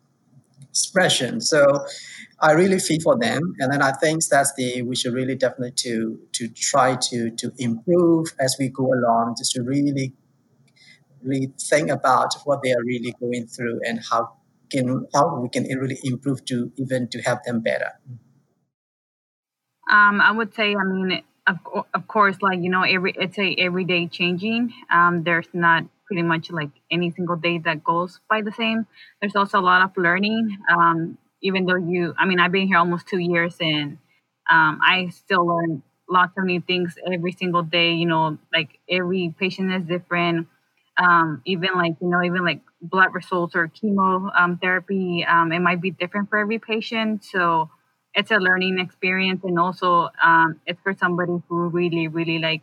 suppression. 0.72 1.40
So 1.40 1.84
I 2.40 2.52
really 2.52 2.78
feel 2.78 2.98
for 3.02 3.18
them, 3.18 3.54
and 3.58 3.72
then 3.72 3.82
I 3.82 3.92
think 3.92 4.24
that's 4.26 4.54
the 4.54 4.82
we 4.82 4.96
should 4.96 5.12
really 5.12 5.34
definitely 5.34 5.72
to 5.76 6.18
to 6.32 6.48
try 6.48 6.96
to 6.96 7.30
to 7.30 7.52
improve 7.58 8.28
as 8.40 8.56
we 8.58 8.68
go 8.68 8.86
along, 8.86 9.36
just 9.38 9.52
to 9.52 9.62
really 9.62 10.14
really 11.22 11.52
think 11.60 11.90
about 11.90 12.34
what 12.44 12.62
they 12.62 12.72
are 12.72 12.82
really 12.84 13.14
going 13.20 13.46
through 13.46 13.80
and 13.84 14.00
how 14.10 14.32
can 14.70 15.06
how 15.14 15.36
we 15.40 15.48
can 15.48 15.64
really 15.78 15.98
improve 16.04 16.44
to 16.46 16.72
even 16.76 17.08
to 17.08 17.20
help 17.20 17.42
them 17.44 17.60
better. 17.60 17.92
Um, 19.90 20.20
I 20.20 20.30
would 20.30 20.54
say, 20.54 20.74
I 20.76 20.84
mean, 20.84 21.22
of, 21.46 21.58
of 21.94 22.06
course, 22.06 22.36
like 22.40 22.60
you 22.60 22.70
know, 22.70 22.82
every 22.82 23.12
it's 23.16 23.38
a 23.38 23.54
everyday 23.58 24.06
changing. 24.06 24.72
Um, 24.90 25.24
there's 25.24 25.48
not 25.52 25.84
pretty 26.10 26.22
much 26.22 26.50
like 26.50 26.70
any 26.90 27.10
single 27.12 27.36
day 27.36 27.58
that 27.58 27.84
goes 27.84 28.20
by 28.28 28.42
the 28.42 28.52
same. 28.52 28.86
There's 29.20 29.36
also 29.36 29.60
a 29.60 29.62
lot 29.72 29.82
of 29.82 29.96
learning. 29.96 30.58
Um, 30.70 31.18
even 31.42 31.66
though 31.66 31.76
you, 31.76 32.14
I 32.18 32.26
mean, 32.26 32.40
I've 32.40 32.52
been 32.52 32.66
here 32.68 32.78
almost 32.78 33.06
two 33.08 33.18
years 33.18 33.56
and 33.60 33.98
um, 34.50 34.80
I 34.82 35.08
still 35.10 35.46
learn 35.46 35.82
lots 36.08 36.32
of 36.36 36.44
new 36.44 36.60
things 36.60 36.96
every 37.12 37.32
single 37.32 37.62
day. 37.62 37.92
You 37.94 38.06
know, 38.06 38.38
like 38.52 38.78
every 38.90 39.34
patient 39.38 39.72
is 39.72 39.84
different. 39.84 40.48
Um, 40.96 41.40
even 41.46 41.70
like, 41.76 41.94
you 42.00 42.08
know, 42.08 42.22
even 42.22 42.44
like 42.44 42.60
blood 42.82 43.14
results 43.14 43.54
or 43.54 43.68
chemo 43.68 44.30
um, 44.38 44.58
therapy, 44.58 45.24
um, 45.26 45.52
it 45.52 45.60
might 45.60 45.80
be 45.80 45.90
different 45.92 46.28
for 46.28 46.38
every 46.38 46.58
patient. 46.58 47.24
So 47.24 47.70
it's 48.14 48.30
a 48.30 48.36
learning 48.36 48.78
experience. 48.78 49.40
And 49.44 49.58
also 49.58 50.10
um, 50.22 50.60
it's 50.66 50.80
for 50.82 50.94
somebody 50.94 51.32
who 51.48 51.68
really, 51.68 52.08
really 52.08 52.38
like 52.38 52.62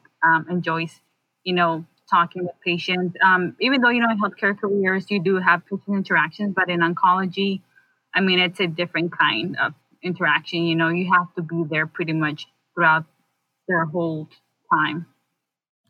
enjoys, 0.49 0.99
you 1.43 1.53
know, 1.53 1.85
talking 2.09 2.43
with 2.43 2.55
patients. 2.63 3.15
Um, 3.23 3.55
even 3.59 3.81
though 3.81 3.89
you 3.89 4.01
know 4.01 4.09
in 4.11 4.19
healthcare 4.19 4.57
careers 4.57 5.05
you 5.09 5.21
do 5.21 5.37
have 5.37 5.65
patient 5.65 5.97
interactions, 5.97 6.53
but 6.55 6.69
in 6.69 6.79
oncology, 6.79 7.61
I 8.13 8.21
mean 8.21 8.39
it's 8.39 8.59
a 8.59 8.67
different 8.67 9.17
kind 9.17 9.57
of 9.57 9.73
interaction. 10.03 10.63
You 10.63 10.75
know, 10.75 10.89
you 10.89 11.11
have 11.11 11.33
to 11.35 11.41
be 11.41 11.63
there 11.69 11.87
pretty 11.87 12.13
much 12.13 12.47
throughout 12.73 13.05
their 13.67 13.85
whole 13.85 14.29
time. 14.73 15.07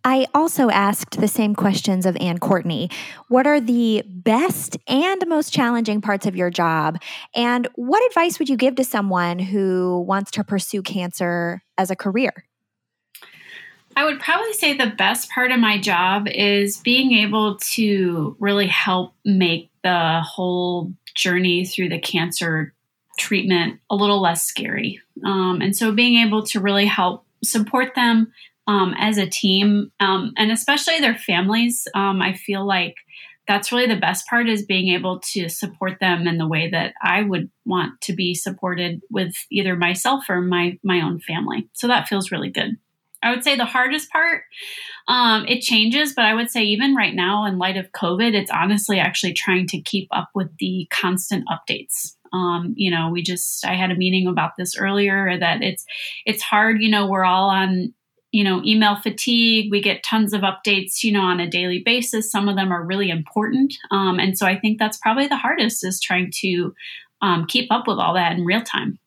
I 0.04 0.26
also 0.34 0.70
asked 0.70 1.20
the 1.20 1.28
same 1.28 1.54
questions 1.54 2.06
of 2.06 2.16
Anne 2.22 2.38
Courtney. 2.38 2.90
What 3.28 3.46
are 3.46 3.60
the 3.60 4.04
best 4.08 4.78
and 4.88 5.22
most 5.28 5.52
challenging 5.52 6.00
parts 6.00 6.26
of 6.26 6.34
your 6.34 6.50
job? 6.50 7.02
And 7.36 7.68
what 7.76 8.06
advice 8.06 8.40
would 8.40 8.48
you 8.48 8.56
give 8.56 8.76
to 8.76 8.86
someone 8.86 9.38
who 9.38 10.06
wants 10.08 10.32
to 10.32 10.46
pursue 10.46 10.82
cancer 10.82 11.62
as 11.78 11.92
a 11.92 11.96
career? 11.96 12.47
I 13.95 14.06
would 14.06 14.19
probably 14.19 14.54
say 14.54 14.73
the 14.73 14.93
best 14.95 15.30
part 15.32 15.52
of 15.52 15.60
my 15.60 15.80
job 15.80 16.28
is 16.28 16.78
being 16.78 17.13
able 17.13 17.58
to 17.58 18.36
really 18.39 18.67
help 18.67 19.13
make 19.26 19.71
the 19.84 20.21
whole 20.21 20.93
journey 21.15 21.65
through 21.65 21.89
the 21.89 22.00
cancer 22.00 22.73
treatment 23.17 23.80
a 23.89 23.95
little 23.95 24.21
less 24.21 24.45
scary. 24.45 25.02
Um, 25.26 25.62
and 25.62 25.76
so 25.76 25.91
being 25.91 26.26
able 26.26 26.43
to 26.47 26.60
really 26.60 26.86
help 26.86 27.26
support 27.43 27.95
them 27.95 28.32
um, 28.67 28.93
as 28.97 29.17
a 29.17 29.26
team 29.26 29.91
um, 30.00 30.34
and 30.38 30.52
especially 30.52 31.00
their 31.00 31.17
families, 31.17 31.88
um, 31.95 32.21
I 32.21 32.34
feel 32.34 32.65
like 32.65 32.95
that's 33.47 33.71
really 33.71 33.88
the 33.88 33.95
best 33.95 34.28
part 34.28 34.50
is 34.50 34.65
being 34.65 34.93
able 34.93 35.21
to 35.32 35.47
support 35.47 36.00
them 36.00 36.28
in 36.28 36.38
the 36.38 36.47
way 36.47 36.69
that 36.69 36.93
I 37.02 37.23
would 37.23 37.50
want 37.65 38.02
to 38.02 38.13
be 38.13 38.36
supported 38.36 39.02
with 39.10 39.34
either 39.50 39.76
myself 39.76 40.26
or 40.30 40.41
my 40.41 40.78
my 40.84 41.02
own 41.02 41.19
family. 41.21 41.69
So 41.73 41.88
that 41.88 42.08
feels 42.08 42.30
really 42.30 42.50
good. 42.50 42.78
I 43.24 43.32
would 43.32 43.44
say 43.44 43.56
the 43.56 43.66
hardest 43.66 44.12
part, 44.12 44.44
um, 45.08 45.46
it 45.48 45.62
changes, 45.62 46.14
but 46.14 46.26
I 46.26 46.34
would 46.34 46.52
say 46.52 46.64
even 46.64 46.96
right 46.96 47.16
now, 47.16 47.46
in 47.46 47.58
light 47.58 47.78
of 47.78 47.92
COVID, 47.92 48.34
it's 48.34 48.52
honestly 48.52 49.00
actually 49.00 49.34
trying 49.34 49.68
to 49.68 49.82
keep 49.82 50.08
up 50.12 50.30
with 50.36 50.50
the 50.60 50.88
constant 50.92 51.46
updates. 51.48 52.16
Um, 52.34 52.74
you 52.76 52.92
know, 52.92 53.10
we 53.10 53.24
just 53.24 53.66
I 53.66 53.76
had 53.76 53.92
a 53.92 53.96
meeting 53.96 54.28
about 54.28 54.52
this 54.58 54.78
earlier 54.78 55.38
that 55.40 55.64
it's 55.64 55.86
it's 56.26 56.44
hard. 56.44 56.82
You 56.82 56.90
know, 56.90 57.08
we're 57.08 57.24
all 57.24 57.50
on 57.50 57.94
you 58.32 58.44
know 58.44 58.62
email 58.64 58.98
fatigue. 58.98 59.72
We 59.72 59.82
get 59.82 60.04
tons 60.04 60.34
of 60.34 60.42
updates, 60.42 61.04
you 61.04 61.12
know, 61.12 61.22
on 61.22 61.40
a 61.40 61.50
daily 61.50 61.82
basis. 61.84 62.30
Some 62.30 62.50
of 62.50 62.56
them 62.56 62.72
are 62.72 62.86
really 62.86 63.10
important, 63.10 63.74
um, 63.92 64.20
and 64.20 64.38
so 64.38 64.46
I 64.46 64.60
think 64.60 64.78
that's 64.78 64.98
probably 64.98 65.28
the 65.28 65.38
hardest 65.38 65.86
is 65.86 66.02
trying 66.02 66.32
to 66.42 66.74
um, 67.22 67.46
keep 67.48 67.72
up 67.72 67.88
with 67.88 67.98
all 67.98 68.14
that 68.16 68.34
in 68.34 68.46
real 68.46 68.62
time. 68.62 69.00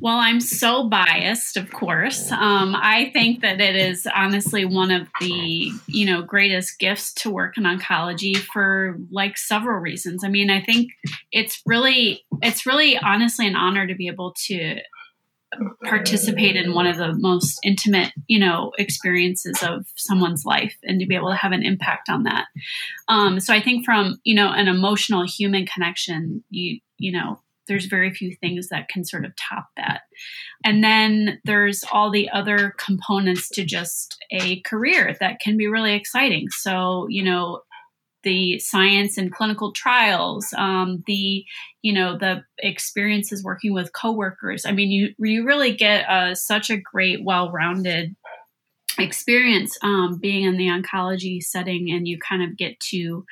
Well, 0.00 0.18
I'm 0.18 0.40
so 0.40 0.88
biased, 0.88 1.56
of 1.56 1.70
course. 1.72 2.30
Um, 2.32 2.74
I 2.76 3.10
think 3.12 3.42
that 3.42 3.60
it 3.60 3.76
is 3.76 4.06
honestly 4.14 4.64
one 4.64 4.90
of 4.90 5.08
the 5.20 5.72
you 5.86 6.06
know 6.06 6.22
greatest 6.22 6.78
gifts 6.78 7.12
to 7.14 7.30
work 7.30 7.58
in 7.58 7.64
oncology 7.64 8.36
for 8.36 8.96
like 9.10 9.36
several 9.36 9.78
reasons. 9.78 10.24
I 10.24 10.28
mean, 10.28 10.50
I 10.50 10.60
think 10.60 10.92
it's 11.32 11.60
really 11.66 12.24
it's 12.42 12.66
really 12.66 12.96
honestly 12.98 13.46
an 13.46 13.56
honor 13.56 13.86
to 13.86 13.94
be 13.94 14.06
able 14.06 14.34
to 14.46 14.80
participate 15.84 16.56
in 16.56 16.74
one 16.74 16.86
of 16.86 16.96
the 16.96 17.12
most 17.18 17.58
intimate, 17.64 18.12
you 18.28 18.38
know, 18.38 18.72
experiences 18.78 19.62
of 19.62 19.86
someone's 19.96 20.44
life 20.44 20.76
and 20.84 21.00
to 21.00 21.06
be 21.06 21.16
able 21.16 21.30
to 21.30 21.36
have 21.36 21.52
an 21.52 21.64
impact 21.64 22.08
on 22.08 22.22
that. 22.22 22.46
Um, 23.08 23.40
so 23.40 23.52
I 23.52 23.60
think 23.60 23.84
from, 23.84 24.20
you 24.22 24.34
know, 24.34 24.50
an 24.52 24.68
emotional 24.68 25.26
human 25.26 25.66
connection, 25.66 26.44
you, 26.50 26.80
you 26.98 27.12
know, 27.12 27.40
there's 27.70 27.86
very 27.86 28.12
few 28.12 28.34
things 28.34 28.68
that 28.68 28.88
can 28.88 29.04
sort 29.04 29.24
of 29.24 29.32
top 29.36 29.68
that. 29.76 30.00
And 30.64 30.82
then 30.82 31.38
there's 31.44 31.84
all 31.92 32.10
the 32.10 32.28
other 32.28 32.74
components 32.76 33.48
to 33.50 33.64
just 33.64 34.22
a 34.32 34.60
career 34.62 35.16
that 35.20 35.38
can 35.40 35.56
be 35.56 35.68
really 35.68 35.94
exciting. 35.94 36.50
So, 36.50 37.06
you 37.08 37.22
know, 37.22 37.62
the 38.24 38.58
science 38.58 39.16
and 39.16 39.32
clinical 39.32 39.72
trials, 39.72 40.52
um, 40.58 41.02
the 41.06 41.44
you 41.82 41.92
know 41.92 42.18
the 42.18 42.42
experiences 42.58 43.42
working 43.42 43.72
with 43.72 43.94
coworkers. 43.94 44.66
I 44.66 44.72
mean, 44.72 44.90
you 44.90 45.14
you 45.18 45.46
really 45.46 45.74
get 45.74 46.08
uh, 46.08 46.34
such 46.34 46.68
a 46.68 46.76
great, 46.76 47.24
well-rounded 47.24 48.14
experience 48.98 49.78
um, 49.82 50.18
being 50.20 50.44
in 50.44 50.58
the 50.58 50.66
oncology 50.66 51.42
setting, 51.42 51.90
and 51.90 52.06
you 52.06 52.18
kind 52.18 52.42
of 52.42 52.58
get 52.58 52.78
to 52.90 53.24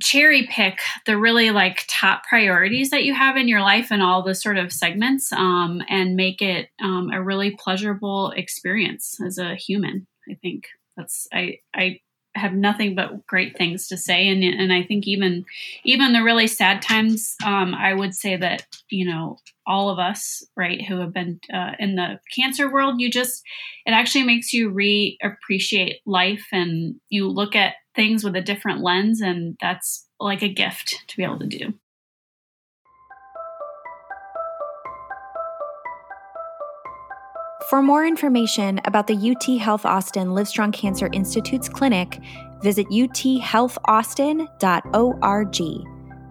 cherry 0.00 0.46
pick 0.50 0.78
the 1.06 1.18
really 1.18 1.50
like 1.50 1.84
top 1.88 2.22
priorities 2.28 2.90
that 2.90 3.04
you 3.04 3.14
have 3.14 3.36
in 3.36 3.48
your 3.48 3.60
life 3.60 3.88
and 3.90 4.02
all 4.02 4.22
the 4.22 4.34
sort 4.34 4.56
of 4.56 4.72
segments 4.72 5.32
um, 5.32 5.82
and 5.88 6.14
make 6.14 6.40
it 6.40 6.68
um, 6.82 7.10
a 7.12 7.22
really 7.22 7.56
pleasurable 7.58 8.30
experience 8.32 9.18
as 9.24 9.38
a 9.38 9.54
human 9.54 10.06
i 10.30 10.34
think. 10.34 10.64
That's 10.96 11.28
i 11.32 11.58
i 11.74 12.00
have 12.38 12.54
nothing 12.54 12.94
but 12.94 13.26
great 13.26 13.56
things 13.56 13.88
to 13.88 13.96
say 13.96 14.28
and 14.28 14.42
and 14.42 14.72
I 14.72 14.82
think 14.82 15.06
even 15.06 15.44
even 15.84 16.12
the 16.12 16.22
really 16.22 16.46
sad 16.46 16.80
times 16.80 17.34
um, 17.44 17.74
I 17.74 17.92
would 17.94 18.14
say 18.14 18.36
that 18.36 18.66
you 18.90 19.06
know 19.06 19.38
all 19.66 19.90
of 19.90 19.98
us 19.98 20.44
right 20.56 20.84
who 20.84 21.00
have 21.00 21.12
been 21.12 21.40
uh, 21.52 21.72
in 21.78 21.96
the 21.96 22.20
cancer 22.34 22.72
world 22.72 23.00
you 23.00 23.10
just 23.10 23.42
it 23.86 23.92
actually 23.92 24.24
makes 24.24 24.52
you 24.52 24.70
re-appreciate 24.70 26.00
life 26.06 26.46
and 26.52 26.96
you 27.08 27.28
look 27.28 27.54
at 27.54 27.74
things 27.98 28.22
with 28.22 28.36
a 28.36 28.40
different 28.40 28.80
lens 28.80 29.20
and 29.20 29.56
that's 29.60 30.06
like 30.20 30.40
a 30.40 30.48
gift 30.48 31.02
to 31.08 31.16
be 31.16 31.24
able 31.24 31.40
to 31.40 31.46
do 31.46 31.74
For 37.68 37.82
more 37.82 38.06
information 38.06 38.80
about 38.86 39.08
the 39.08 39.14
UT 39.14 39.60
Health 39.60 39.84
Austin 39.84 40.28
Livestrong 40.28 40.72
Cancer 40.72 41.10
Institute's 41.12 41.68
clinic, 41.68 42.18
visit 42.62 42.86
uthealthaustin.org. 42.86 45.56